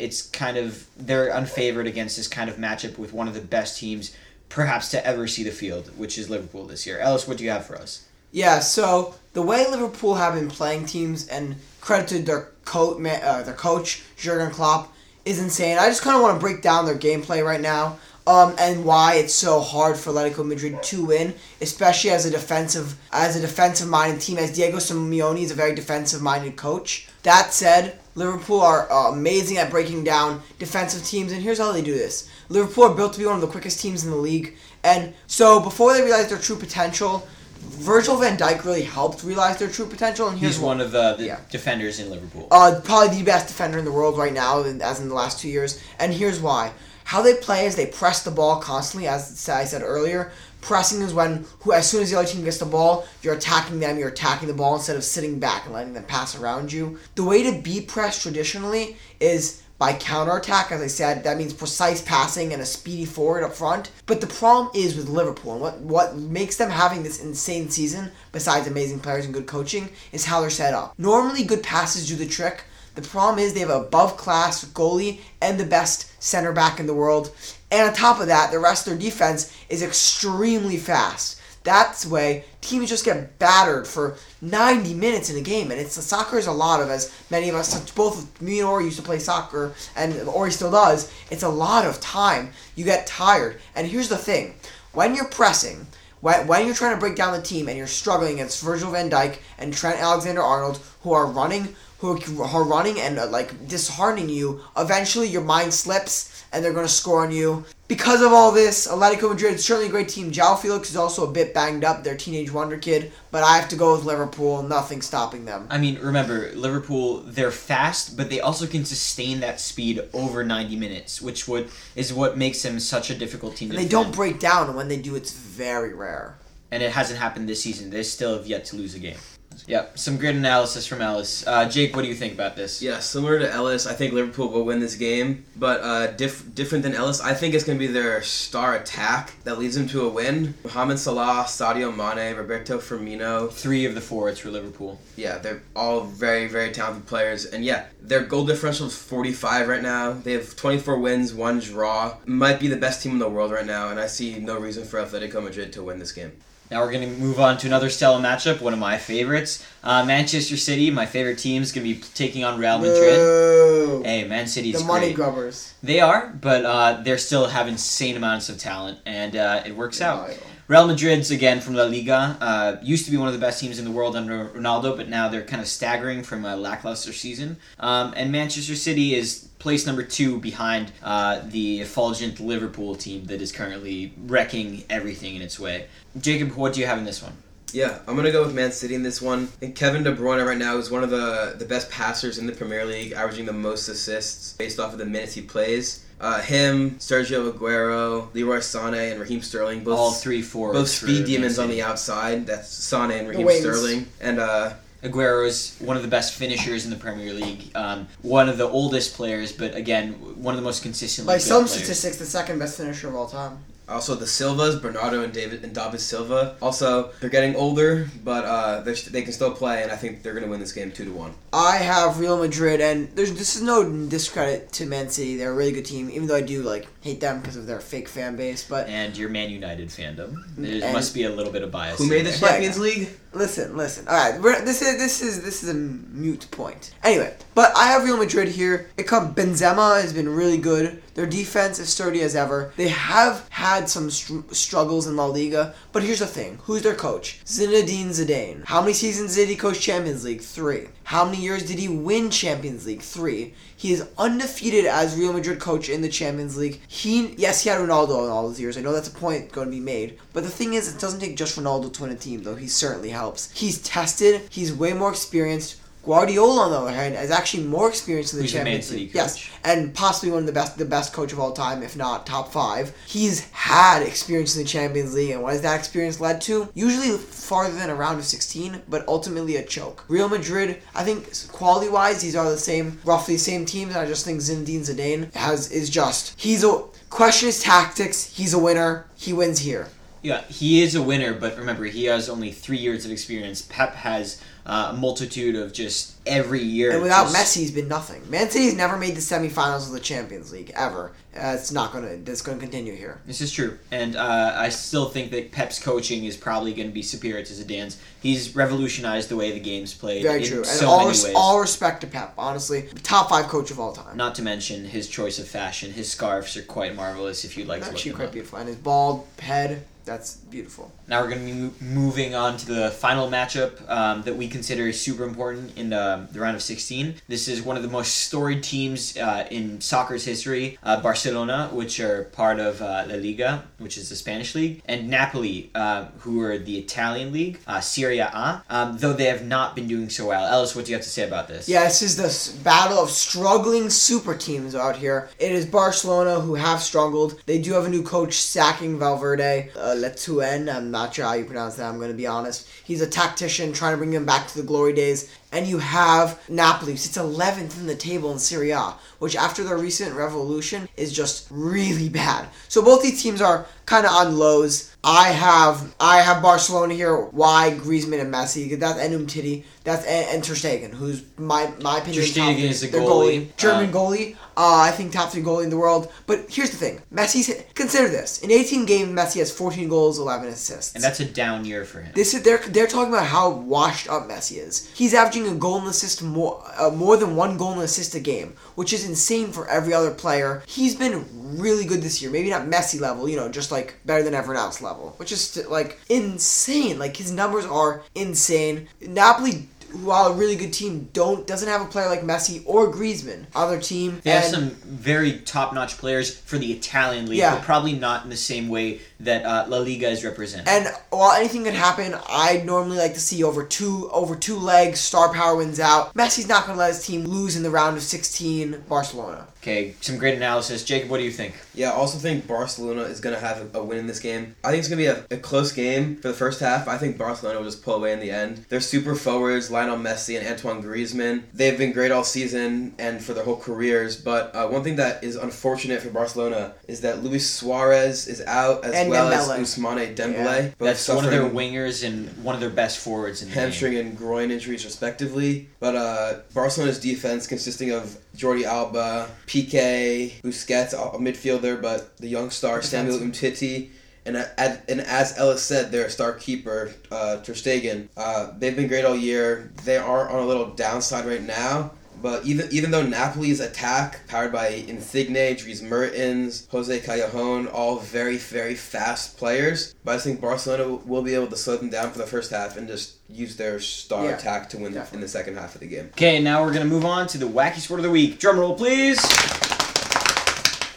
it's 0.00 0.22
kind 0.22 0.56
of, 0.56 0.86
they're 0.96 1.30
unfavored 1.30 1.86
against 1.86 2.16
this 2.16 2.28
kind 2.28 2.48
of 2.48 2.56
matchup 2.56 2.98
with 2.98 3.12
one 3.12 3.26
of 3.26 3.34
the 3.34 3.40
best 3.40 3.78
teams 3.78 4.14
perhaps 4.48 4.90
to 4.90 5.06
ever 5.06 5.26
see 5.26 5.42
the 5.42 5.50
field, 5.50 5.96
which 5.96 6.18
is 6.18 6.28
Liverpool 6.28 6.66
this 6.66 6.86
year. 6.86 6.98
Ellis, 6.98 7.26
what 7.26 7.36
do 7.36 7.44
you 7.44 7.50
have 7.50 7.66
for 7.66 7.76
us? 7.76 8.06
Yeah, 8.32 8.60
so 8.60 9.14
the 9.32 9.42
way 9.42 9.66
Liverpool 9.68 10.14
have 10.16 10.34
been 10.34 10.48
playing 10.48 10.86
teams 10.86 11.26
and 11.28 11.56
credited 11.80 12.26
their 12.26 12.48
coach, 12.64 12.98
uh, 13.04 13.42
their 13.42 13.54
coach 13.54 14.02
Jurgen 14.16 14.50
Klopp 14.50 14.92
is 15.24 15.38
insane. 15.38 15.78
I 15.78 15.88
just 15.88 16.02
kind 16.02 16.16
of 16.16 16.22
want 16.22 16.36
to 16.36 16.40
break 16.40 16.62
down 16.62 16.86
their 16.86 16.98
gameplay 16.98 17.44
right 17.44 17.60
now. 17.60 17.98
Um, 18.26 18.54
and 18.58 18.84
why 18.84 19.14
it's 19.14 19.34
so 19.34 19.60
hard 19.60 19.96
for 19.96 20.12
Atletico 20.12 20.46
Madrid 20.46 20.80
to 20.84 21.06
win, 21.06 21.34
especially 21.60 22.10
as 22.10 22.26
a 22.26 22.30
defensive 22.30 22.96
as 23.10 23.34
a 23.34 23.40
defensive 23.40 23.88
minded 23.88 24.20
team. 24.20 24.38
As 24.38 24.54
Diego 24.54 24.76
Simeone 24.76 25.40
is 25.40 25.50
a 25.50 25.54
very 25.54 25.74
defensive 25.74 26.20
minded 26.20 26.54
coach. 26.54 27.08
That 27.22 27.52
said, 27.52 27.98
Liverpool 28.14 28.60
are 28.60 28.92
uh, 28.92 29.10
amazing 29.10 29.56
at 29.56 29.70
breaking 29.70 30.04
down 30.04 30.42
defensive 30.58 31.04
teams, 31.04 31.32
and 31.32 31.42
here's 31.42 31.58
how 31.58 31.72
they 31.72 31.82
do 31.82 31.94
this. 31.94 32.28
Liverpool 32.50 32.84
are 32.84 32.94
built 32.94 33.14
to 33.14 33.18
be 33.18 33.26
one 33.26 33.34
of 33.34 33.40
the 33.40 33.46
quickest 33.46 33.80
teams 33.80 34.04
in 34.04 34.10
the 34.10 34.16
league, 34.16 34.54
and 34.84 35.14
so 35.26 35.58
before 35.58 35.94
they 35.94 36.02
realize 36.02 36.28
their 36.28 36.38
true 36.38 36.56
potential, 36.56 37.26
Virgil 37.70 38.16
van 38.16 38.36
Dijk 38.36 38.64
really 38.64 38.82
helped 38.82 39.22
realize 39.22 39.56
their 39.58 39.68
true 39.68 39.86
potential, 39.86 40.28
and 40.28 40.38
here's 40.38 40.56
He's 40.56 40.62
one 40.62 40.80
of 40.80 40.90
the, 40.92 41.14
the 41.16 41.24
Yeah. 41.24 41.38
defenders 41.50 41.98
in 42.00 42.10
Liverpool. 42.10 42.48
Uh, 42.50 42.80
probably 42.82 43.16
the 43.16 43.22
best 43.22 43.46
defender 43.48 43.78
in 43.78 43.84
the 43.84 43.92
world 43.92 44.18
right 44.18 44.32
now, 44.32 44.62
as 44.62 45.00
in 45.00 45.08
the 45.08 45.14
last 45.14 45.38
two 45.40 45.48
years. 45.48 45.80
And 45.98 46.12
here's 46.12 46.40
why: 46.40 46.72
how 47.04 47.22
they 47.22 47.34
play 47.34 47.66
is 47.66 47.76
they 47.76 47.86
press 47.86 48.22
the 48.22 48.30
ball 48.30 48.60
constantly, 48.60 49.08
as 49.08 49.48
I 49.48 49.64
said 49.64 49.82
earlier. 49.82 50.32
Pressing 50.60 51.00
is 51.00 51.14
when, 51.14 51.46
who, 51.60 51.72
as 51.72 51.88
soon 51.88 52.02
as 52.02 52.10
the 52.10 52.18
other 52.18 52.28
team 52.28 52.44
gets 52.44 52.58
the 52.58 52.66
ball, 52.66 53.06
you're 53.22 53.32
attacking 53.34 53.80
them. 53.80 53.98
You're 53.98 54.10
attacking 54.10 54.46
the 54.46 54.52
ball 54.54 54.76
instead 54.76 54.96
of 54.96 55.04
sitting 55.04 55.38
back 55.38 55.64
and 55.64 55.72
letting 55.72 55.94
them 55.94 56.04
pass 56.04 56.38
around 56.38 56.70
you. 56.70 56.98
The 57.14 57.24
way 57.24 57.42
to 57.44 57.62
beat 57.62 57.88
press 57.88 58.20
traditionally 58.20 58.96
is 59.20 59.62
by 59.80 59.94
counterattack, 59.94 60.70
as 60.72 60.82
I 60.82 60.88
said, 60.88 61.24
that 61.24 61.38
means 61.38 61.54
precise 61.54 62.02
passing 62.02 62.52
and 62.52 62.60
a 62.60 62.66
speedy 62.66 63.06
forward 63.06 63.42
up 63.42 63.54
front. 63.54 63.90
But 64.04 64.20
the 64.20 64.26
problem 64.26 64.70
is 64.74 64.94
with 64.94 65.08
Liverpool, 65.08 65.52
and 65.54 65.62
what, 65.62 65.80
what 65.80 66.16
makes 66.16 66.58
them 66.58 66.68
having 66.68 67.02
this 67.02 67.24
insane 67.24 67.70
season, 67.70 68.12
besides 68.30 68.66
amazing 68.68 69.00
players 69.00 69.24
and 69.24 69.32
good 69.32 69.46
coaching, 69.46 69.88
is 70.12 70.26
how 70.26 70.42
they're 70.42 70.50
set 70.50 70.74
up. 70.74 70.92
Normally, 70.98 71.44
good 71.44 71.62
passes 71.62 72.06
do 72.06 72.14
the 72.14 72.26
trick. 72.26 72.64
The 72.94 73.00
problem 73.00 73.38
is 73.38 73.54
they 73.54 73.60
have 73.60 73.70
an 73.70 73.80
above 73.80 74.18
class 74.18 74.66
goalie 74.66 75.20
and 75.40 75.58
the 75.58 75.64
best 75.64 76.12
center 76.22 76.52
back 76.52 76.78
in 76.78 76.86
the 76.86 76.92
world. 76.92 77.34
And 77.70 77.88
on 77.88 77.94
top 77.94 78.20
of 78.20 78.26
that, 78.26 78.50
the 78.50 78.58
rest 78.58 78.86
of 78.86 78.92
their 78.92 79.10
defense 79.10 79.56
is 79.70 79.82
extremely 79.82 80.76
fast. 80.76 81.40
That's 81.62 82.04
the 82.04 82.10
way 82.10 82.44
teams 82.60 82.90
just 82.90 83.06
get 83.06 83.38
battered 83.38 83.86
for 83.86 84.16
90 84.42 84.94
minutes 84.94 85.30
in 85.30 85.36
a 85.36 85.42
game, 85.42 85.70
and 85.70 85.80
it's 85.80 85.96
the 85.96 86.02
soccer 86.02 86.38
is 86.38 86.46
a 86.46 86.52
lot 86.52 86.80
of 86.80 86.88
as 86.88 87.12
many 87.30 87.48
of 87.48 87.54
us, 87.54 87.90
both 87.92 88.40
me 88.40 88.60
and 88.60 88.68
Ori 88.68 88.84
used 88.84 88.96
to 88.96 89.02
play 89.02 89.18
soccer, 89.18 89.74
and 89.96 90.14
Ori 90.28 90.50
still 90.50 90.70
does. 90.70 91.12
It's 91.30 91.42
a 91.42 91.48
lot 91.48 91.84
of 91.84 92.00
time. 92.00 92.52
You 92.74 92.84
get 92.84 93.06
tired, 93.06 93.60
and 93.74 93.86
here's 93.86 94.08
the 94.08 94.16
thing: 94.16 94.54
when 94.92 95.14
you're 95.14 95.28
pressing, 95.28 95.86
when, 96.20 96.46
when 96.46 96.66
you're 96.66 96.74
trying 96.74 96.94
to 96.94 97.00
break 97.00 97.16
down 97.16 97.32
the 97.34 97.42
team, 97.42 97.68
and 97.68 97.76
you're 97.76 97.86
struggling 97.86 98.34
against 98.34 98.62
Virgil 98.62 98.90
Van 98.92 99.10
Dijk 99.10 99.38
and 99.58 99.74
Trent 99.74 100.00
Alexander-Arnold, 100.00 100.80
who 101.02 101.12
are 101.12 101.26
running, 101.26 101.76
who 101.98 102.42
are 102.42 102.64
running 102.64 102.98
and 102.98 103.18
uh, 103.18 103.26
like 103.26 103.68
disheartening 103.68 104.30
you, 104.30 104.62
eventually 104.76 105.28
your 105.28 105.44
mind 105.44 105.74
slips, 105.74 106.29
and 106.52 106.64
they're 106.64 106.72
going 106.72 106.86
to 106.86 106.92
score 106.92 107.22
on 107.22 107.32
you. 107.32 107.64
Because 107.88 108.22
of 108.22 108.32
all 108.32 108.52
this, 108.52 108.86
Atletico 108.86 109.30
Madrid 109.30 109.54
is 109.54 109.64
certainly 109.64 109.88
a 109.88 109.90
great 109.90 110.08
team. 110.08 110.30
João 110.30 110.56
Félix 110.56 110.82
is 110.84 110.96
also 110.96 111.28
a 111.28 111.32
bit 111.32 111.52
banged 111.52 111.82
up, 111.82 112.04
their 112.04 112.16
teenage 112.16 112.52
wonder 112.52 112.78
kid, 112.78 113.10
but 113.32 113.42
I 113.42 113.56
have 113.56 113.68
to 113.70 113.76
go 113.76 113.96
with 113.96 114.04
Liverpool. 114.04 114.62
Nothing 114.62 115.02
stopping 115.02 115.44
them. 115.44 115.66
I 115.70 115.78
mean, 115.78 115.98
remember, 115.98 116.52
Liverpool, 116.54 117.22
they're 117.26 117.50
fast, 117.50 118.16
but 118.16 118.30
they 118.30 118.40
also 118.40 118.66
can 118.66 118.84
sustain 118.84 119.40
that 119.40 119.58
speed 119.60 120.00
over 120.12 120.44
90 120.44 120.76
minutes, 120.76 121.20
which 121.20 121.48
would 121.48 121.68
is 121.96 122.12
what 122.12 122.38
makes 122.38 122.62
them 122.62 122.78
such 122.78 123.10
a 123.10 123.14
difficult 123.14 123.56
team 123.56 123.70
to 123.70 123.74
And 123.76 123.84
they 123.84 123.88
defend. 123.88 124.06
don't 124.06 124.14
break 124.14 124.38
down, 124.38 124.68
and 124.68 124.76
when 124.76 124.86
they 124.88 124.96
do, 124.96 125.16
it's 125.16 125.32
very 125.32 125.92
rare. 125.92 126.38
And 126.70 126.84
it 126.84 126.92
hasn't 126.92 127.18
happened 127.18 127.48
this 127.48 127.60
season. 127.62 127.90
They 127.90 128.04
still 128.04 128.36
have 128.36 128.46
yet 128.46 128.64
to 128.66 128.76
lose 128.76 128.94
a 128.94 129.00
game. 129.00 129.18
Seasons. 129.60 129.68
Yep, 129.70 129.98
some 129.98 130.16
great 130.16 130.36
analysis 130.36 130.86
from 130.86 131.00
Ellis. 131.00 131.46
Uh, 131.46 131.68
Jake, 131.68 131.94
what 131.94 132.02
do 132.02 132.08
you 132.08 132.14
think 132.14 132.34
about 132.34 132.56
this? 132.56 132.82
Yeah, 132.82 132.98
similar 132.98 133.38
to 133.38 133.50
Ellis, 133.50 133.86
I 133.86 133.94
think 133.94 134.12
Liverpool 134.12 134.48
will 134.48 134.64
win 134.64 134.80
this 134.80 134.96
game. 134.96 135.44
But 135.56 135.80
uh, 135.80 136.06
diff- 136.08 136.54
different 136.54 136.82
than 136.82 136.94
Ellis, 136.94 137.20
I 137.20 137.34
think 137.34 137.54
it's 137.54 137.64
going 137.64 137.78
to 137.78 137.86
be 137.86 137.92
their 137.92 138.22
star 138.22 138.76
attack 138.76 139.32
that 139.44 139.58
leads 139.58 139.76
them 139.76 139.88
to 139.88 140.06
a 140.06 140.08
win. 140.08 140.54
Mohamed 140.64 140.98
Salah, 140.98 141.44
Sadio 141.46 141.94
Mane, 141.94 142.36
Roberto 142.36 142.78
Firmino. 142.78 143.50
Three 143.50 143.84
of 143.84 143.94
the 143.94 144.00
four, 144.00 144.28
it's 144.28 144.40
for 144.40 144.50
Liverpool. 144.50 145.00
Yeah, 145.16 145.38
they're 145.38 145.62
all 145.76 146.02
very, 146.02 146.48
very 146.48 146.72
talented 146.72 147.06
players. 147.06 147.44
And 147.46 147.64
yeah, 147.64 147.86
their 148.00 148.22
goal 148.22 148.46
differential 148.46 148.86
is 148.86 148.96
45 148.96 149.68
right 149.68 149.82
now. 149.82 150.12
They 150.12 150.32
have 150.32 150.56
24 150.56 150.98
wins, 150.98 151.34
one 151.34 151.60
draw. 151.60 152.16
Might 152.26 152.60
be 152.60 152.68
the 152.68 152.76
best 152.76 153.02
team 153.02 153.12
in 153.12 153.18
the 153.18 153.28
world 153.28 153.52
right 153.52 153.66
now, 153.66 153.88
and 153.88 154.00
I 154.00 154.06
see 154.06 154.38
no 154.38 154.58
reason 154.58 154.84
for 154.84 154.98
Atletico 154.98 155.42
Madrid 155.42 155.72
to 155.74 155.82
win 155.82 155.98
this 155.98 156.12
game. 156.12 156.32
Now 156.70 156.82
we're 156.82 156.92
going 156.92 157.12
to 157.12 157.20
move 157.20 157.40
on 157.40 157.58
to 157.58 157.66
another 157.66 157.90
stellar 157.90 158.20
matchup, 158.20 158.60
one 158.60 158.72
of 158.72 158.78
my 158.78 158.96
favorites. 158.96 159.66
Uh, 159.82 160.04
Manchester 160.04 160.56
City, 160.56 160.90
my 160.92 161.04
favorite 161.04 161.38
team, 161.38 161.62
is 161.62 161.72
going 161.72 161.84
to 161.84 161.94
be 161.94 162.00
taking 162.14 162.44
on 162.44 162.60
Real 162.60 162.78
Madrid. 162.78 163.16
Boo. 163.16 164.02
Hey, 164.04 164.22
Man 164.28 164.46
City's 164.46 164.78
the 164.78 164.84
money 164.84 165.06
great. 165.06 165.16
grubbers. 165.16 165.74
They 165.82 165.98
are, 166.00 166.28
but 166.40 166.64
uh, 166.64 167.00
they're 167.02 167.18
still 167.18 167.46
have 167.48 167.66
insane 167.66 168.16
amounts 168.16 168.48
of 168.48 168.58
talent, 168.58 169.00
and 169.04 169.34
uh, 169.34 169.62
it 169.66 169.74
works 169.74 170.00
out. 170.00 170.30
Real 170.70 170.86
Madrid's 170.86 171.32
again 171.32 171.60
from 171.60 171.74
La 171.74 171.82
Liga 171.82 172.38
uh, 172.40 172.76
used 172.80 173.04
to 173.04 173.10
be 173.10 173.16
one 173.16 173.26
of 173.26 173.34
the 173.34 173.40
best 173.40 173.58
teams 173.58 173.80
in 173.80 173.84
the 173.84 173.90
world 173.90 174.14
under 174.14 174.50
Ronaldo, 174.50 174.96
but 174.96 175.08
now 175.08 175.26
they're 175.26 175.42
kind 175.42 175.60
of 175.60 175.66
staggering 175.66 176.22
from 176.22 176.44
a 176.44 176.54
lackluster 176.54 177.12
season. 177.12 177.56
Um, 177.80 178.14
and 178.16 178.30
Manchester 178.30 178.76
City 178.76 179.16
is 179.16 179.48
place 179.58 179.84
number 179.84 180.04
two 180.04 180.38
behind 180.38 180.92
uh, 181.02 181.40
the 181.44 181.80
effulgent 181.80 182.38
Liverpool 182.38 182.94
team 182.94 183.24
that 183.24 183.42
is 183.42 183.50
currently 183.50 184.14
wrecking 184.16 184.84
everything 184.88 185.34
in 185.34 185.42
its 185.42 185.58
way. 185.58 185.88
Jacob, 186.20 186.52
what 186.52 186.74
do 186.74 186.78
you 186.78 186.86
have 186.86 186.98
in 186.98 187.04
this 187.04 187.20
one? 187.20 187.32
Yeah, 187.72 187.98
I'm 188.06 188.14
gonna 188.14 188.30
go 188.30 188.44
with 188.44 188.54
Man 188.54 188.70
City 188.70 188.94
in 188.94 189.02
this 189.02 189.20
one. 189.20 189.48
And 189.60 189.74
Kevin 189.74 190.04
De 190.04 190.14
Bruyne 190.14 190.46
right 190.46 190.56
now 190.56 190.76
is 190.76 190.88
one 190.88 191.02
of 191.02 191.10
the 191.10 191.56
the 191.58 191.64
best 191.64 191.90
passers 191.90 192.38
in 192.38 192.46
the 192.46 192.52
Premier 192.52 192.84
League, 192.84 193.10
averaging 193.10 193.44
the 193.44 193.52
most 193.52 193.88
assists 193.88 194.52
based 194.52 194.78
off 194.78 194.92
of 194.92 195.00
the 195.00 195.04
minutes 195.04 195.34
he 195.34 195.42
plays. 195.42 196.04
Uh, 196.20 196.40
him, 196.42 196.90
Sergio 196.98 197.50
Aguero, 197.50 198.32
Leroy 198.34 198.58
Sané, 198.58 199.10
and 199.10 199.18
Raheem 199.18 199.40
Sterling, 199.40 199.82
both 199.82 199.98
All 199.98 200.10
three 200.12 200.42
forwards. 200.42 200.78
both 200.78 200.88
speed 200.88 201.20
Man 201.20 201.26
demons 201.26 201.58
on 201.58 201.70
the 201.70 201.80
outside. 201.82 202.46
That's 202.46 202.68
Sané 202.68 203.20
and 203.20 203.28
Raheem. 203.28 203.48
Sterling. 203.48 204.06
And 204.20 204.38
uh, 204.38 204.74
Aguero 205.02 205.46
is 205.46 205.76
one 205.78 205.96
of 205.96 206.02
the 206.02 206.08
best 206.08 206.34
finishers 206.34 206.84
in 206.84 206.90
the 206.90 206.96
Premier 206.96 207.32
League. 207.32 207.70
Um, 207.74 208.06
one 208.20 208.50
of 208.50 208.58
the 208.58 208.68
oldest 208.68 209.14
players, 209.14 209.50
but 209.50 209.74
again, 209.74 210.12
one 210.42 210.54
of 210.54 210.60
the 210.60 210.64
most 210.64 210.82
consistently 210.82 211.32
By 211.32 211.38
good 211.38 211.42
some 211.42 211.64
players. 211.64 211.78
statistics, 211.84 212.16
the 212.18 212.26
second 212.26 212.58
best 212.58 212.76
finisher 212.76 213.08
of 213.08 213.14
all 213.14 213.26
time. 213.26 213.58
Also 213.90 214.14
the 214.14 214.26
Silvas, 214.26 214.76
Bernardo 214.76 215.22
and 215.22 215.32
David 215.32 215.64
and 215.64 215.74
David 215.74 216.00
Silva. 216.00 216.56
Also, 216.62 217.10
they're 217.20 217.30
getting 217.30 217.56
older, 217.56 218.08
but 218.24 218.44
uh, 218.44 218.80
they 218.80 219.22
can 219.22 219.32
still 219.32 219.52
play, 219.52 219.82
and 219.82 219.90
I 219.90 219.96
think 219.96 220.22
they're 220.22 220.34
gonna 220.34 220.46
win 220.46 220.60
this 220.60 220.72
game 220.72 220.92
two 220.92 221.04
to 221.04 221.12
one. 221.12 221.34
I 221.52 221.76
have 221.76 222.20
Real 222.20 222.38
Madrid, 222.38 222.80
and 222.80 223.08
there's 223.16 223.32
this 223.32 223.56
is 223.56 223.62
no 223.62 224.08
discredit 224.08 224.72
to 224.72 224.86
Man 224.86 225.08
City. 225.08 225.36
They're 225.36 225.52
a 225.52 225.54
really 225.54 225.72
good 225.72 225.86
team, 225.86 226.10
even 226.10 226.28
though 226.28 226.36
I 226.36 226.42
do 226.42 226.62
like 226.62 226.86
hate 227.00 227.20
them 227.20 227.40
because 227.40 227.56
of 227.56 227.66
their 227.66 227.80
fake 227.80 228.08
fan 228.08 228.36
base. 228.36 228.66
But 228.66 228.88
and 228.88 229.16
your 229.16 229.28
Man 229.28 229.50
United 229.50 229.88
fandom. 229.88 230.44
There 230.56 230.92
must 230.92 231.14
be 231.14 231.24
a 231.24 231.30
little 231.30 231.52
bit 231.52 231.62
of 231.62 231.70
bias. 231.70 231.98
Who 231.98 232.04
in 232.04 232.10
made 232.10 232.26
the 232.26 232.30
there. 232.30 232.40
Right. 232.40 232.50
Champions 232.50 232.78
League? 232.78 233.08
listen, 233.32 233.76
listen. 233.76 234.06
All 234.08 234.14
right, 234.14 234.40
we're, 234.40 234.64
this 234.64 234.82
is 234.82 234.98
this 234.98 235.22
is 235.22 235.42
this 235.42 235.62
is 235.62 235.68
a 235.70 235.74
mute 235.74 236.46
point. 236.50 236.92
Anyway, 237.02 237.34
but 237.54 237.72
I 237.76 237.86
have 237.86 238.04
Real 238.04 238.16
Madrid 238.16 238.48
here. 238.48 238.90
It 238.96 239.04
come 239.04 239.34
Benzema 239.34 240.00
has 240.00 240.12
been 240.12 240.28
really 240.28 240.58
good. 240.58 241.02
Their 241.14 241.26
defense 241.26 241.78
is 241.78 241.88
sturdy 241.88 242.22
as 242.22 242.36
ever. 242.36 242.72
They 242.76 242.88
have 242.88 243.46
had 243.50 243.88
some 243.88 244.10
str- 244.10 244.52
struggles 244.52 245.06
in 245.06 245.16
La 245.16 245.26
Liga, 245.26 245.74
but 245.92 246.02
here's 246.02 246.20
the 246.20 246.26
thing: 246.26 246.58
who's 246.62 246.82
their 246.82 246.94
coach? 246.94 247.40
Zinedine 247.44 248.08
Zidane. 248.08 248.64
How 248.64 248.80
many 248.80 248.92
seasons 248.92 249.34
did 249.34 249.48
he 249.48 249.56
coach 249.56 249.80
Champions 249.80 250.24
League? 250.24 250.42
Three. 250.42 250.88
How 251.04 251.24
many 251.24 251.38
years 251.38 251.66
did 251.66 251.78
he 251.78 251.88
win 251.88 252.30
Champions 252.30 252.86
League? 252.86 253.02
Three. 253.02 253.54
He 253.80 253.94
is 253.94 254.06
undefeated 254.18 254.84
as 254.84 255.16
Real 255.16 255.32
Madrid 255.32 255.58
coach 255.58 255.88
in 255.88 256.02
the 256.02 256.10
Champions 256.10 256.54
League. 256.54 256.82
He 256.86 257.28
yes, 257.38 257.62
he 257.62 257.70
had 257.70 257.78
Ronaldo 257.78 258.26
in 258.26 258.30
all 258.30 258.46
those 258.46 258.60
years. 258.60 258.76
I 258.76 258.82
know 258.82 258.92
that's 258.92 259.08
a 259.08 259.10
point 259.10 259.52
going 259.52 259.68
to 259.68 259.70
be 259.70 259.80
made, 259.80 260.18
but 260.34 260.42
the 260.42 260.50
thing 260.50 260.74
is, 260.74 260.94
it 260.94 261.00
doesn't 261.00 261.20
take 261.20 261.34
just 261.34 261.58
Ronaldo 261.58 261.90
to 261.94 262.02
win 262.02 262.12
a 262.12 262.14
team, 262.14 262.42
though. 262.42 262.56
He 262.56 262.68
certainly 262.68 263.08
helps. 263.08 263.50
He's 263.52 263.80
tested. 263.80 264.42
He's 264.50 264.70
way 264.70 264.92
more 264.92 265.08
experienced. 265.08 265.79
Guardiola, 266.04 266.62
on 266.62 266.70
the 266.70 266.78
other 266.78 266.92
hand, 266.92 267.14
is 267.14 267.30
actually 267.30 267.64
more 267.64 267.88
experienced 267.88 268.32
in 268.32 268.38
the 268.38 268.44
Who's 268.44 268.52
the 268.52 268.58
Man 268.58 268.66
Champions 268.66 268.86
City 268.86 269.00
League. 269.00 269.14
Yes, 269.14 269.50
and 269.64 269.94
possibly 269.94 270.30
one 270.30 270.40
of 270.40 270.46
the 270.46 270.52
best, 270.52 270.78
the 270.78 270.84
best 270.84 271.12
coach 271.12 271.32
of 271.32 271.40
all 271.40 271.52
time, 271.52 271.82
if 271.82 271.96
not 271.96 272.26
top 272.26 272.52
five. 272.52 272.94
He's 273.06 273.48
had 273.50 274.02
experience 274.02 274.56
in 274.56 274.62
the 274.62 274.68
Champions 274.68 275.14
League, 275.14 275.30
and 275.30 275.42
what 275.42 275.52
has 275.52 275.62
that 275.62 275.78
experience 275.78 276.20
led 276.20 276.40
to? 276.42 276.68
Usually 276.74 277.16
farther 277.18 277.74
than 277.74 277.90
a 277.90 277.94
round 277.94 278.18
of 278.18 278.24
16, 278.24 278.82
but 278.88 279.06
ultimately 279.08 279.56
a 279.56 279.64
choke. 279.64 280.04
Real 280.08 280.28
Madrid, 280.28 280.82
I 280.94 281.04
think 281.04 281.28
quality-wise, 281.52 282.22
these 282.22 282.36
are 282.36 282.50
the 282.50 282.58
same, 282.58 282.98
roughly 283.04 283.34
the 283.34 283.40
same 283.40 283.66
teams. 283.66 283.94
I 283.94 284.06
just 284.06 284.24
think 284.24 284.40
Zinedine 284.40 284.80
Zidane 284.80 285.34
has 285.34 285.70
is 285.70 285.90
just 285.90 286.38
he's 286.40 286.64
a 286.64 286.84
question 287.10 287.46
his 287.46 287.62
tactics. 287.62 288.36
He's 288.36 288.54
a 288.54 288.58
winner. 288.58 289.06
He 289.16 289.32
wins 289.32 289.60
here. 289.60 289.88
Yeah, 290.22 290.42
he 290.42 290.82
is 290.82 290.94
a 290.94 291.02
winner, 291.02 291.32
but 291.32 291.56
remember, 291.56 291.84
he 291.84 292.04
has 292.04 292.28
only 292.28 292.52
three 292.52 292.76
years 292.76 293.06
of 293.06 293.10
experience. 293.10 293.62
Pep 293.62 293.94
has 293.94 294.40
uh, 294.70 294.92
a 294.92 294.96
multitude 294.96 295.56
of 295.56 295.72
just 295.72 296.14
every 296.26 296.62
year. 296.62 296.92
And 296.92 297.02
without 297.02 297.24
just- 297.24 297.36
Messi, 297.36 297.58
he's 297.60 297.72
been 297.72 297.88
nothing. 297.88 298.22
Man 298.30 298.48
City's 298.48 298.76
never 298.76 298.96
made 298.96 299.16
the 299.16 299.20
semifinals 299.20 299.86
of 299.88 299.92
the 299.92 299.98
Champions 300.00 300.52
League 300.52 300.70
ever. 300.76 301.12
Uh, 301.36 301.56
it's 301.58 301.72
not 301.72 301.92
gonna. 301.92 302.16
That's 302.18 302.40
gonna 302.42 302.58
continue 302.58 302.94
here. 302.94 303.20
This 303.26 303.40
is 303.40 303.52
true, 303.52 303.78
and 303.90 304.16
uh, 304.16 304.54
I 304.56 304.68
still 304.68 305.08
think 305.08 305.30
that 305.32 305.50
Pep's 305.52 305.80
coaching 305.82 306.24
is 306.24 306.36
probably 306.36 306.72
going 306.72 306.88
to 306.88 306.94
be 306.94 307.02
superior 307.02 307.44
to 307.44 307.52
Zidane's. 307.52 308.00
He's 308.20 308.54
revolutionized 308.56 309.28
the 309.28 309.36
way 309.36 309.52
the 309.52 309.60
game's 309.60 309.94
played 309.94 310.22
Very 310.22 310.44
true. 310.44 310.64
And 310.68 310.82
all, 310.84 311.06
res- 311.08 311.32
all 311.34 311.60
respect 311.60 312.00
to 312.02 312.06
Pep. 312.08 312.34
Honestly, 312.36 312.88
top 313.02 313.28
five 313.28 313.46
coach 313.46 313.70
of 313.70 313.78
all 313.78 313.92
time. 313.92 314.16
Not 314.16 314.34
to 314.36 314.42
mention 314.42 314.84
his 314.84 315.08
choice 315.08 315.38
of 315.38 315.46
fashion. 315.46 315.92
His 315.92 316.10
scarves 316.10 316.56
are 316.56 316.62
quite 316.62 316.94
marvelous. 316.96 317.44
If 317.44 317.56
you'd 317.56 317.68
like 317.68 317.82
to 317.82 317.90
Actually, 317.90 318.12
quite 318.12 318.26
up. 318.26 318.32
beautiful. 318.32 318.58
And 318.58 318.68
his 318.68 318.76
bald 318.76 319.26
head. 319.38 319.84
That's 320.10 320.34
beautiful. 320.34 320.90
Now 321.06 321.22
we're 321.22 321.28
going 321.28 321.46
to 321.46 321.52
be 321.52 321.52
mo- 321.52 321.72
moving 321.80 322.34
on 322.34 322.56
to 322.56 322.66
the 322.66 322.90
final 322.90 323.30
matchup 323.30 323.88
um, 323.88 324.22
that 324.22 324.34
we 324.34 324.48
consider 324.48 324.92
super 324.92 325.22
important 325.22 325.78
in 325.78 325.90
the, 325.90 326.26
the 326.32 326.40
round 326.40 326.56
of 326.56 326.62
16. 326.62 327.14
This 327.28 327.46
is 327.46 327.62
one 327.62 327.76
of 327.76 327.84
the 327.84 327.88
most 327.88 328.26
storied 328.26 328.64
teams 328.64 329.16
uh, 329.16 329.46
in 329.52 329.80
soccer's 329.80 330.24
history. 330.24 330.78
Uh, 330.82 331.00
Barcelona, 331.00 331.70
which 331.72 332.00
are 332.00 332.24
part 332.24 332.58
of 332.58 332.82
uh, 332.82 333.04
La 333.06 333.14
Liga, 333.14 333.62
which 333.78 333.96
is 333.96 334.08
the 334.08 334.16
Spanish 334.16 334.56
league, 334.56 334.82
and 334.86 335.08
Napoli, 335.08 335.70
uh, 335.76 336.06
who 336.18 336.42
are 336.42 336.58
the 336.58 336.76
Italian 336.76 337.32
league, 337.32 337.60
uh, 337.68 337.78
Serie 337.78 338.18
A. 338.18 338.64
Um, 338.68 338.98
though 338.98 339.12
they 339.12 339.26
have 339.26 339.46
not 339.46 339.76
been 339.76 339.86
doing 339.86 340.10
so 340.10 340.26
well. 340.26 340.44
Ellis, 340.44 340.74
what 340.74 340.86
do 340.86 340.90
you 340.90 340.96
have 340.96 341.04
to 341.04 341.10
say 341.10 341.24
about 341.24 341.46
this? 341.46 341.68
Yeah, 341.68 341.84
this 341.84 342.02
is 342.02 342.16
the 342.16 342.62
battle 342.64 342.98
of 342.98 343.10
struggling 343.10 343.88
super 343.88 344.34
teams 344.34 344.74
out 344.74 344.96
here. 344.96 345.30
It 345.38 345.52
is 345.52 345.66
Barcelona 345.66 346.40
who 346.40 346.56
have 346.56 346.80
struggled. 346.82 347.40
They 347.46 347.62
do 347.62 347.74
have 347.74 347.84
a 347.84 347.88
new 347.88 348.02
coach 348.02 348.34
sacking 348.34 348.98
Valverde, 348.98 349.70
uh, 349.76 349.99
Letuen. 350.00 350.74
I'm 350.74 350.90
not 350.90 351.14
sure 351.14 351.24
how 351.24 351.34
you 351.34 351.44
pronounce 351.44 351.76
that. 351.76 351.88
I'm 351.88 351.98
going 351.98 352.10
to 352.10 352.16
be 352.16 352.26
honest. 352.26 352.68
He's 352.84 353.00
a 353.00 353.06
tactician 353.06 353.72
trying 353.72 353.92
to 353.92 353.98
bring 353.98 354.12
him 354.12 354.24
back 354.24 354.48
to 354.48 354.56
the 354.58 354.66
glory 354.66 354.92
days. 354.92 355.30
And 355.52 355.66
you 355.66 355.78
have 355.78 356.40
Napoli, 356.48 356.96
sits 356.96 357.18
11th 357.18 357.78
in 357.78 357.86
the 357.86 357.94
table 357.94 358.32
in 358.32 358.38
Serie 358.38 358.70
A, 358.70 358.94
which 359.18 359.36
after 359.36 359.64
their 359.64 359.78
recent 359.78 360.14
revolution 360.14 360.88
is 360.96 361.12
just 361.12 361.48
really 361.50 362.08
bad. 362.08 362.48
So 362.68 362.82
both 362.82 363.02
these 363.02 363.22
teams 363.22 363.42
are 363.42 363.66
kind 363.86 364.06
of 364.06 364.12
on 364.12 364.38
lows. 364.38 364.94
I 365.02 365.28
have 365.28 365.94
I 365.98 366.18
have 366.18 366.42
Barcelona 366.42 366.94
here. 366.94 367.16
Why 367.16 367.70
Griezmann 367.78 368.20
and 368.20 368.32
Messi? 368.32 368.78
That's 368.78 368.98
Enum 368.98 369.26
Titty. 369.26 369.64
That's 369.82 370.04
and, 370.04 370.44
Ter 370.44 370.52
Stegen, 370.52 370.92
who's 370.92 371.22
my 371.38 371.72
my 371.80 371.98
opinion. 371.98 372.22
Ter 372.22 372.32
top 372.32 372.50
Stegen 372.50 372.58
is 372.58 372.84
a 372.84 372.88
Their 372.88 373.00
goalie. 373.00 373.56
German 373.56 373.88
Uh, 373.88 373.92
goalie. 373.92 374.36
Uh, 374.58 374.80
I 374.80 374.90
think 374.90 375.12
top 375.12 375.30
three 375.30 375.42
goalie 375.42 375.64
in 375.64 375.70
the 375.70 375.78
world. 375.78 376.12
But 376.26 376.50
here's 376.50 376.70
the 376.70 376.76
thing: 376.76 377.00
Messi's 377.12 377.50
consider 377.74 378.08
this. 378.08 378.42
In 378.42 378.50
18 378.50 378.84
games, 378.84 379.18
Messi 379.18 379.38
has 379.38 379.50
14 379.50 379.88
goals, 379.88 380.18
11 380.18 380.48
assists. 380.48 380.94
And 380.94 381.02
that's 381.02 381.20
a 381.20 381.24
down 381.24 381.64
year 381.64 381.86
for 381.86 382.02
him. 382.02 382.12
This 382.14 382.34
is 382.34 382.42
they're 382.42 382.58
they're 382.58 382.86
talking 382.86 383.14
about 383.14 383.26
how 383.26 383.48
washed 383.48 384.08
up 384.10 384.28
Messi 384.28 384.58
is. 384.58 384.86
He's 384.92 385.14
averaging 385.14 385.48
a 385.48 385.54
goal 385.54 385.78
and 385.78 385.88
assist 385.88 386.22
more 386.22 386.62
uh, 386.78 386.90
more 386.90 387.16
than 387.16 387.36
one 387.36 387.56
goal 387.56 387.72
and 387.72 387.82
assist 387.82 388.14
a 388.14 388.20
game, 388.20 388.54
which 388.74 388.92
is 388.92 389.08
insane 389.08 389.50
for 389.50 389.66
every 389.68 389.94
other 389.94 390.10
player. 390.10 390.62
He's 390.66 390.94
been 390.94 391.24
really 391.58 391.86
good 391.86 392.02
this 392.02 392.20
year. 392.20 392.30
Maybe 392.30 392.50
not 392.50 392.66
Messi 392.68 393.00
level, 393.00 393.28
you 393.28 393.36
know, 393.36 393.48
just 393.48 393.72
like 393.72 393.94
better 394.04 394.22
than 394.22 394.34
everyone 394.34 394.62
else 394.62 394.82
level, 394.82 394.89
which 394.98 395.32
is 395.32 395.64
like 395.68 395.98
insane. 396.08 396.98
Like 396.98 397.16
his 397.16 397.32
numbers 397.32 397.64
are 397.66 398.02
insane. 398.14 398.88
Napoli 399.00 399.68
while 399.92 400.26
a 400.26 400.34
really 400.34 400.56
good 400.56 400.72
team, 400.72 401.08
don't 401.12 401.46
doesn't 401.46 401.68
have 401.68 401.80
a 401.80 401.84
player 401.86 402.08
like 402.08 402.22
Messi 402.22 402.62
or 402.66 402.92
Griezmann 402.92 403.46
on 403.54 403.70
their 403.70 403.80
team. 403.80 404.20
They 404.22 404.30
have 404.30 404.44
some 404.44 404.70
very 404.70 405.38
top-notch 405.40 405.98
players 405.98 406.36
for 406.36 406.58
the 406.58 406.72
Italian 406.72 407.26
league, 407.26 407.38
Yeah. 407.38 407.56
but 407.56 407.64
probably 407.64 407.92
not 407.94 408.24
in 408.24 408.30
the 408.30 408.36
same 408.36 408.68
way 408.68 409.00
that 409.20 409.44
uh, 409.44 409.66
La 409.68 409.78
Liga 409.78 410.08
is 410.08 410.24
represented. 410.24 410.68
And 410.68 410.88
while 411.10 411.32
anything 411.32 411.64
could 411.64 411.74
happen, 411.74 412.14
I 412.28 412.62
normally 412.64 412.98
like 412.98 413.14
to 413.14 413.20
see 413.20 413.42
over 413.42 413.64
two 413.64 414.08
over 414.12 414.36
two 414.36 414.56
legs, 414.56 415.00
star 415.00 415.32
power 415.32 415.56
wins 415.56 415.80
out. 415.80 416.14
Messi's 416.14 416.48
not 416.48 416.66
going 416.66 416.76
to 416.76 416.80
let 416.80 416.94
his 416.94 417.04
team 417.04 417.24
lose 417.24 417.56
in 417.56 417.62
the 417.62 417.70
round 417.70 417.96
of 417.96 418.02
16, 418.02 418.84
Barcelona. 418.88 419.46
Okay, 419.62 419.94
some 420.00 420.16
great 420.18 420.34
analysis. 420.34 420.84
Jacob, 420.84 421.10
what 421.10 421.18
do 421.18 421.24
you 421.24 421.30
think? 421.30 421.54
Yeah, 421.74 421.90
I 421.90 421.94
also 421.94 422.18
think 422.18 422.46
Barcelona 422.46 423.02
is 423.02 423.20
going 423.20 423.34
to 423.34 423.40
have 423.40 423.74
a, 423.74 423.78
a 423.80 423.84
win 423.84 423.98
in 423.98 424.06
this 424.06 424.18
game. 424.20 424.54
I 424.64 424.70
think 424.70 424.80
it's 424.80 424.88
going 424.88 424.98
to 425.02 425.04
be 425.14 425.34
a, 425.34 425.36
a 425.36 425.40
close 425.40 425.72
game 425.72 426.16
for 426.16 426.28
the 426.28 426.34
first 426.34 426.60
half. 426.60 426.88
I 426.88 426.96
think 426.98 427.16
Barcelona 427.18 427.58
will 427.58 427.66
just 427.66 427.82
pull 427.82 427.94
away 427.94 428.12
in 428.12 428.20
the 428.20 428.30
end. 428.30 428.64
They're 428.68 428.80
super 428.80 429.14
forwards, 429.14 429.70
Lionel 429.70 429.96
Messi 429.98 430.38
and 430.38 430.46
Antoine 430.46 430.82
Griezmann, 430.82 431.42
they've 431.54 431.76
been 431.78 431.92
great 431.92 432.10
all 432.10 432.24
season 432.24 432.94
and 432.98 433.22
for 433.22 433.34
their 433.34 433.44
whole 433.44 433.56
careers. 433.56 434.16
But 434.16 434.54
uh, 434.54 434.68
one 434.68 434.82
thing 434.82 434.96
that 434.96 435.22
is 435.22 435.36
unfortunate 435.36 436.00
for 436.02 436.10
Barcelona 436.10 436.74
is 436.88 437.02
that 437.02 437.22
Luis 437.22 437.48
Suarez 437.48 438.26
is 438.28 438.40
out 438.46 438.84
as 438.84 438.94
And 438.94 439.10
well 439.10 439.30
Dembele. 439.30 439.58
as 439.60 439.76
Ousmane 439.76 440.14
Dembele. 440.16 440.34
Yeah. 440.34 440.62
both 440.78 440.78
That's 440.78 441.08
one 441.08 441.24
of 441.24 441.30
their 441.30 441.48
wingers 441.48 442.06
and 442.06 442.28
one 442.42 442.54
of 442.54 442.60
their 442.60 442.70
best 442.70 442.98
forwards 442.98 443.42
in 443.42 443.48
the 443.48 443.54
game. 443.54 443.62
hamstring 443.64 443.96
and 443.96 444.16
groin 444.16 444.50
injuries 444.50 444.84
respectively. 444.84 445.68
But 445.80 445.94
uh, 445.96 446.34
Barcelona's 446.54 446.98
defense 447.00 447.46
consisting 447.46 447.90
of 447.92 448.16
Jordi 448.36 448.64
Alba, 448.64 449.28
Piqué, 449.50 450.40
Busquets, 450.42 450.92
a 450.92 451.18
midfielder, 451.18 451.82
but 451.82 452.16
the 452.18 452.28
young 452.28 452.50
star 452.50 452.82
Samuel 452.82 453.18
Umtiti. 453.18 453.90
And, 454.24 454.36
uh, 454.36 454.44
and 454.56 455.00
as 455.00 455.36
Ellis 455.36 455.60
said, 455.60 455.90
their 455.90 456.08
star 456.08 456.34
keeper, 456.34 456.92
uh, 457.10 457.38
Ter 457.38 457.54
Stegen, 457.54 458.08
uh, 458.16 458.52
they've 458.56 458.76
been 458.76 458.86
great 458.86 459.04
all 459.04 459.16
year. 459.16 459.72
They 459.84 459.96
are 459.96 460.28
on 460.28 460.38
a 460.38 460.46
little 460.46 460.66
downside 460.66 461.26
right 461.26 461.42
now, 461.42 461.90
but 462.22 462.44
even 462.44 462.68
even 462.70 462.90
though 462.90 463.04
Napoli's 463.04 463.60
attack, 463.60 464.26
powered 464.28 464.52
by 464.52 464.68
Insigne, 464.68 465.56
Dries 465.56 465.82
Mertens, 465.82 466.66
Jose 466.70 467.00
Callejon, 467.00 467.72
all 467.72 467.98
very, 467.98 468.36
very 468.36 468.74
fast 468.74 469.36
players, 469.38 469.94
but 470.04 470.14
I 470.16 470.18
think 470.18 470.40
Barcelona 470.40 470.88
will- 470.88 471.02
will 471.06 471.22
be 471.22 471.34
able 471.34 471.46
to 471.48 471.56
slow 471.56 471.76
them 471.76 471.88
down 471.90 472.10
for 472.12 472.18
the 472.18 472.26
first 472.26 472.50
half 472.50 472.76
and 472.76 472.86
just 472.88 473.12
use 473.28 473.56
their 473.56 473.80
star 473.80 474.24
Yeah, 474.24 474.30
attack 474.36 474.68
to 474.70 474.78
win 474.78 474.96
in 475.12 475.20
the 475.20 475.28
second 475.28 475.56
half 475.56 475.74
of 475.74 475.80
the 475.80 475.86
game. 475.86 476.10
Okay, 476.12 476.40
now 476.40 476.64
we're 476.64 476.72
gonna 476.72 476.84
move 476.84 477.04
on 477.04 477.26
to 477.28 477.38
the 477.38 477.46
wacky 477.46 477.78
sport 477.80 478.00
of 478.00 478.04
the 478.04 478.10
week. 478.10 478.38
Drum 478.38 478.58
roll, 478.58 478.74
please. 478.74 479.18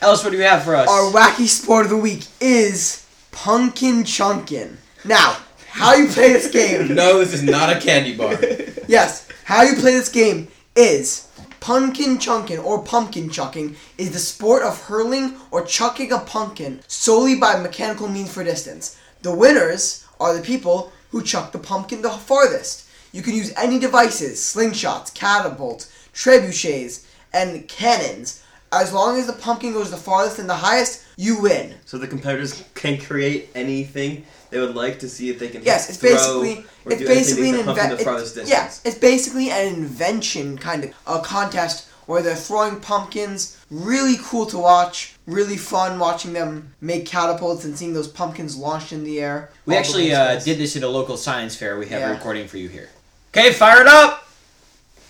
Ellis, 0.02 0.22
what 0.24 0.32
do 0.32 0.38
you 0.38 0.44
have 0.44 0.64
for 0.64 0.76
us? 0.76 0.90
Our 0.90 1.12
wacky 1.12 1.48
sport 1.48 1.86
of 1.86 1.92
the 1.92 1.98
week 1.98 2.24
is 2.42 3.04
Pumpkin 3.32 4.04
Chunkin. 4.04 4.76
Now, 5.06 5.38
how 5.70 5.94
you 5.96 6.08
play 6.08 6.34
this 6.34 6.52
game? 6.52 6.94
No, 6.96 7.20
this 7.20 7.34
is 7.34 7.42
not 7.44 7.70
a 7.76 7.80
candy 7.80 8.16
bar. 8.16 8.38
Yes, 8.86 9.26
how 9.46 9.62
you 9.64 9.76
play 9.78 9.94
this 9.94 10.10
game 10.10 10.50
is 10.76 11.28
pumpkin 11.60 12.18
chunkin 12.18 12.64
or 12.64 12.84
pumpkin 12.84 13.30
chucking 13.30 13.76
is 13.98 14.12
the 14.12 14.20
sport 14.20 14.64
of 14.64 14.80
hurling 14.82 15.36
or 15.52 15.64
chucking 15.64 16.12
a 16.12 16.20
pumpkin 16.20 16.82
solely 16.88 17.36
by 17.36 17.60
mechanical 17.60 18.08
means 18.08 18.34
for 18.34 18.44
distance. 18.44 18.98
The 19.22 19.34
winners 19.34 20.06
are 20.20 20.34
the 20.34 20.42
people 20.42 20.92
who 21.12 21.24
chuck 21.24 21.52
the 21.52 21.60
pumpkin 21.60 22.02
the 22.02 22.10
farthest. 22.10 22.90
You 23.12 23.22
can 23.22 23.36
use 23.36 23.54
any 23.56 23.80
devices, 23.80 24.40
slingshots, 24.40 25.14
catapults, 25.14 25.92
trebuchets, 26.14 27.06
and 27.32 27.68
cannons. 27.68 28.44
As 28.72 28.92
long 28.92 29.20
as 29.20 29.28
the 29.28 29.34
pumpkin 29.34 29.74
goes 29.74 29.92
the 29.92 29.98
farthest 29.98 30.40
and 30.40 30.50
the 30.50 30.56
highest, 30.56 31.06
you 31.16 31.40
win. 31.40 31.76
So 31.86 32.00
the 32.00 32.08
competitors 32.08 32.64
can 32.74 33.00
create 33.00 33.50
anything 33.54 34.26
they 34.54 34.60
would 34.60 34.76
like 34.76 35.00
to 35.00 35.10
see 35.10 35.30
if 35.30 35.40
they 35.40 35.50
can. 35.50 35.64
Yes, 35.64 35.90
it's 35.90 35.98
throw 35.98 36.12
basically 36.12 36.66
or 36.86 36.92
it's 36.92 37.02
do 37.02 37.08
anything 37.08 37.08
basically 37.08 37.50
an 37.50 37.58
to 37.58 37.64
pump 37.64 37.78
in 37.78 37.84
invention. 37.84 37.98
the 37.98 38.04
farthest 38.04 38.36
distance. 38.36 38.50
Yeah, 38.50 38.90
it's 38.90 38.98
basically 39.00 39.50
an 39.50 39.74
invention 39.76 40.58
kind 40.58 40.84
of 40.86 40.94
a 41.08 41.20
contest 41.22 41.90
where 42.06 42.22
they're 42.22 42.36
throwing 42.36 42.80
pumpkins. 42.80 43.58
Really 43.72 44.16
cool 44.22 44.46
to 44.48 44.58
watch. 44.58 45.16
Really 45.26 45.58
fun 45.58 46.00
watching 46.00 46.34
them 46.34 46.74
make 46.82 47.06
catapults 47.06 47.64
and 47.66 47.78
seeing 47.78 47.94
those 47.94 48.08
pumpkins 48.10 48.56
launched 48.58 48.92
in 48.94 49.04
the 49.04 49.20
air. 49.22 49.50
we 49.66 49.76
actually 49.76 50.14
uh, 50.14 50.40
did 50.40 50.58
this 50.58 50.76
at 50.76 50.84
a 50.84 50.88
local 50.90 51.16
science 51.18 51.56
fair. 51.56 51.80
We 51.80 51.88
have 51.88 52.02
Yeah. 52.02 52.12
a 52.12 52.14
recording 52.14 52.48
for 52.48 52.58
you 52.58 52.68
here. 52.70 52.90
Okay, 53.36 53.54
fire 53.54 53.82
it 53.82 53.88
up. 53.88 54.28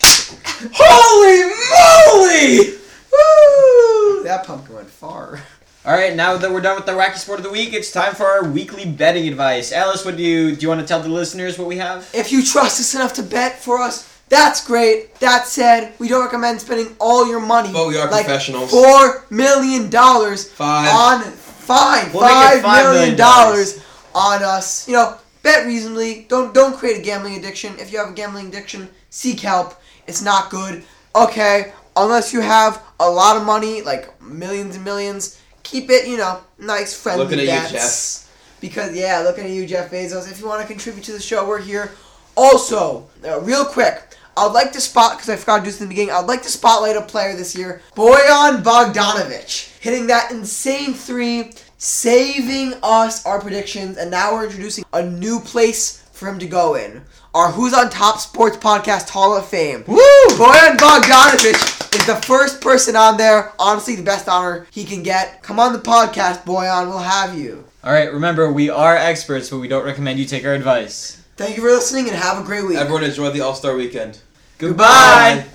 Holy 0.72 1.52
moly! 1.70 2.78
Woo! 3.12 4.22
That 4.24 4.44
pumpkin 4.46 4.76
went 4.76 4.88
far. 4.90 5.42
All 5.86 5.92
right, 5.92 6.16
now 6.16 6.38
that 6.38 6.50
we're 6.50 6.62
done 6.62 6.76
with 6.76 6.86
the 6.86 6.92
wacky 6.92 7.16
sport 7.18 7.40
of 7.40 7.44
the 7.44 7.50
week, 7.50 7.74
it's 7.74 7.92
time 7.92 8.14
for 8.14 8.24
our 8.24 8.42
weekly 8.42 8.90
betting 8.90 9.28
advice. 9.28 9.70
Ellis, 9.70 10.02
what 10.02 10.16
do 10.16 10.22
you 10.22 10.56
do? 10.56 10.62
You 10.62 10.68
want 10.68 10.80
to 10.80 10.86
tell 10.86 11.00
the 11.00 11.10
listeners 11.10 11.58
what 11.58 11.68
we 11.68 11.76
have? 11.76 12.08
If 12.14 12.32
you 12.32 12.42
trust 12.42 12.80
us 12.80 12.94
enough 12.94 13.12
to 13.14 13.22
bet 13.22 13.58
for 13.58 13.82
us, 13.82 14.10
that's 14.30 14.66
great. 14.66 15.14
That 15.16 15.46
said, 15.46 15.92
we 15.98 16.08
don't 16.08 16.24
recommend 16.24 16.62
spending 16.62 16.96
all 16.98 17.28
your 17.28 17.38
money. 17.38 17.70
But 17.70 17.88
we 17.88 17.98
are 17.98 18.10
like 18.10 18.24
professionals. 18.24 18.70
Four 18.70 19.26
million 19.28 19.90
dollars 19.90 20.50
Five. 20.50 20.88
on 20.90 21.30
fine 21.30 22.10
We'll 22.14 22.22
make 22.22 22.30
it 22.30 22.34
five 22.34 22.62
five 22.62 22.84
million 22.84 23.00
million 23.00 23.16
dollars 23.18 23.84
on 24.14 24.42
us. 24.42 24.88
You 24.88 24.94
know, 24.94 25.18
bet 25.42 25.66
reasonably. 25.66 26.24
Don't 26.30 26.54
don't 26.54 26.74
create 26.78 26.98
a 26.98 27.02
gambling 27.02 27.36
addiction. 27.36 27.78
If 27.78 27.92
you 27.92 27.98
have 27.98 28.08
a 28.08 28.14
gambling 28.14 28.48
addiction, 28.48 28.88
seek 29.10 29.40
help. 29.40 29.74
It's 30.06 30.22
not 30.22 30.48
good. 30.48 30.82
Okay, 31.14 31.74
unless 31.94 32.32
you 32.32 32.40
have 32.40 32.82
a 32.98 33.10
lot 33.10 33.36
of 33.36 33.44
money, 33.44 33.82
like 33.82 34.18
millions 34.22 34.76
and 34.76 34.84
millions, 34.84 35.38
keep 35.64 35.90
it. 35.90 36.06
You 36.06 36.16
know, 36.16 36.40
nice 36.58 36.94
friendly 36.94 37.24
Looking 37.24 37.40
at 37.40 37.70
you, 37.70 37.76
bets. 37.76 38.30
Because 38.60 38.94
yeah, 38.94 39.18
looking 39.20 39.44
at 39.44 39.50
you, 39.50 39.66
Jeff 39.66 39.90
Bezos. 39.90 40.30
If 40.30 40.40
you 40.40 40.46
want 40.46 40.62
to 40.62 40.66
contribute 40.66 41.04
to 41.04 41.12
the 41.12 41.20
show, 41.20 41.46
we're 41.46 41.60
here. 41.60 41.90
Also, 42.36 43.08
uh, 43.24 43.40
real 43.40 43.64
quick, 43.64 44.16
I'd 44.36 44.52
like 44.52 44.72
to 44.72 44.80
spot 44.80 45.16
because 45.16 45.28
I 45.28 45.36
forgot 45.36 45.58
to 45.58 45.62
do 45.62 45.66
this 45.66 45.80
in 45.80 45.86
the 45.86 45.88
beginning. 45.88 46.12
I'd 46.12 46.26
like 46.26 46.42
to 46.42 46.48
spotlight 46.48 46.96
a 46.96 47.02
player 47.02 47.36
this 47.36 47.56
year, 47.56 47.82
Bojan 47.96 48.62
Bogdanovic, 48.62 49.80
hitting 49.80 50.08
that 50.08 50.30
insane 50.32 50.94
three, 50.94 51.52
saving 51.78 52.74
us 52.82 53.24
our 53.26 53.40
predictions, 53.40 53.96
and 53.96 54.10
now 54.10 54.32
we're 54.32 54.44
introducing 54.44 54.84
a 54.92 55.04
new 55.04 55.38
place 55.40 56.02
for 56.12 56.28
him 56.28 56.38
to 56.40 56.46
go 56.46 56.74
in. 56.74 57.02
Our 57.34 57.50
Who's 57.50 57.74
on 57.74 57.90
Top 57.90 58.18
Sports 58.18 58.56
Podcast 58.56 59.08
Hall 59.08 59.36
of 59.36 59.46
Fame. 59.46 59.84
Woo! 59.86 59.98
Bojan 60.30 60.76
Bogdanovic 60.76 61.73
is 61.94 62.06
the 62.06 62.16
first 62.16 62.60
person 62.60 62.96
on 62.96 63.16
there. 63.16 63.52
Honestly, 63.58 63.94
the 63.94 64.02
best 64.02 64.28
honor 64.28 64.66
he 64.70 64.84
can 64.84 65.02
get. 65.02 65.42
Come 65.42 65.60
on 65.60 65.72
the 65.72 65.78
podcast, 65.78 66.44
Bojan. 66.44 66.88
We'll 66.88 66.98
have 66.98 67.38
you. 67.38 67.64
All 67.82 67.92
right, 67.92 68.12
remember 68.12 68.50
we 68.50 68.70
are 68.70 68.96
experts, 68.96 69.50
but 69.50 69.58
we 69.58 69.68
don't 69.68 69.84
recommend 69.84 70.18
you 70.18 70.24
take 70.24 70.44
our 70.44 70.54
advice. 70.54 71.22
Thank 71.36 71.56
you 71.56 71.62
for 71.62 71.68
listening 71.68 72.08
and 72.08 72.16
have 72.16 72.40
a 72.40 72.44
great 72.44 72.64
week. 72.64 72.78
Everyone 72.78 73.04
enjoy 73.04 73.30
the 73.30 73.40
All 73.40 73.54
Star 73.54 73.76
Weekend. 73.76 74.18
Goodbye. 74.58 75.46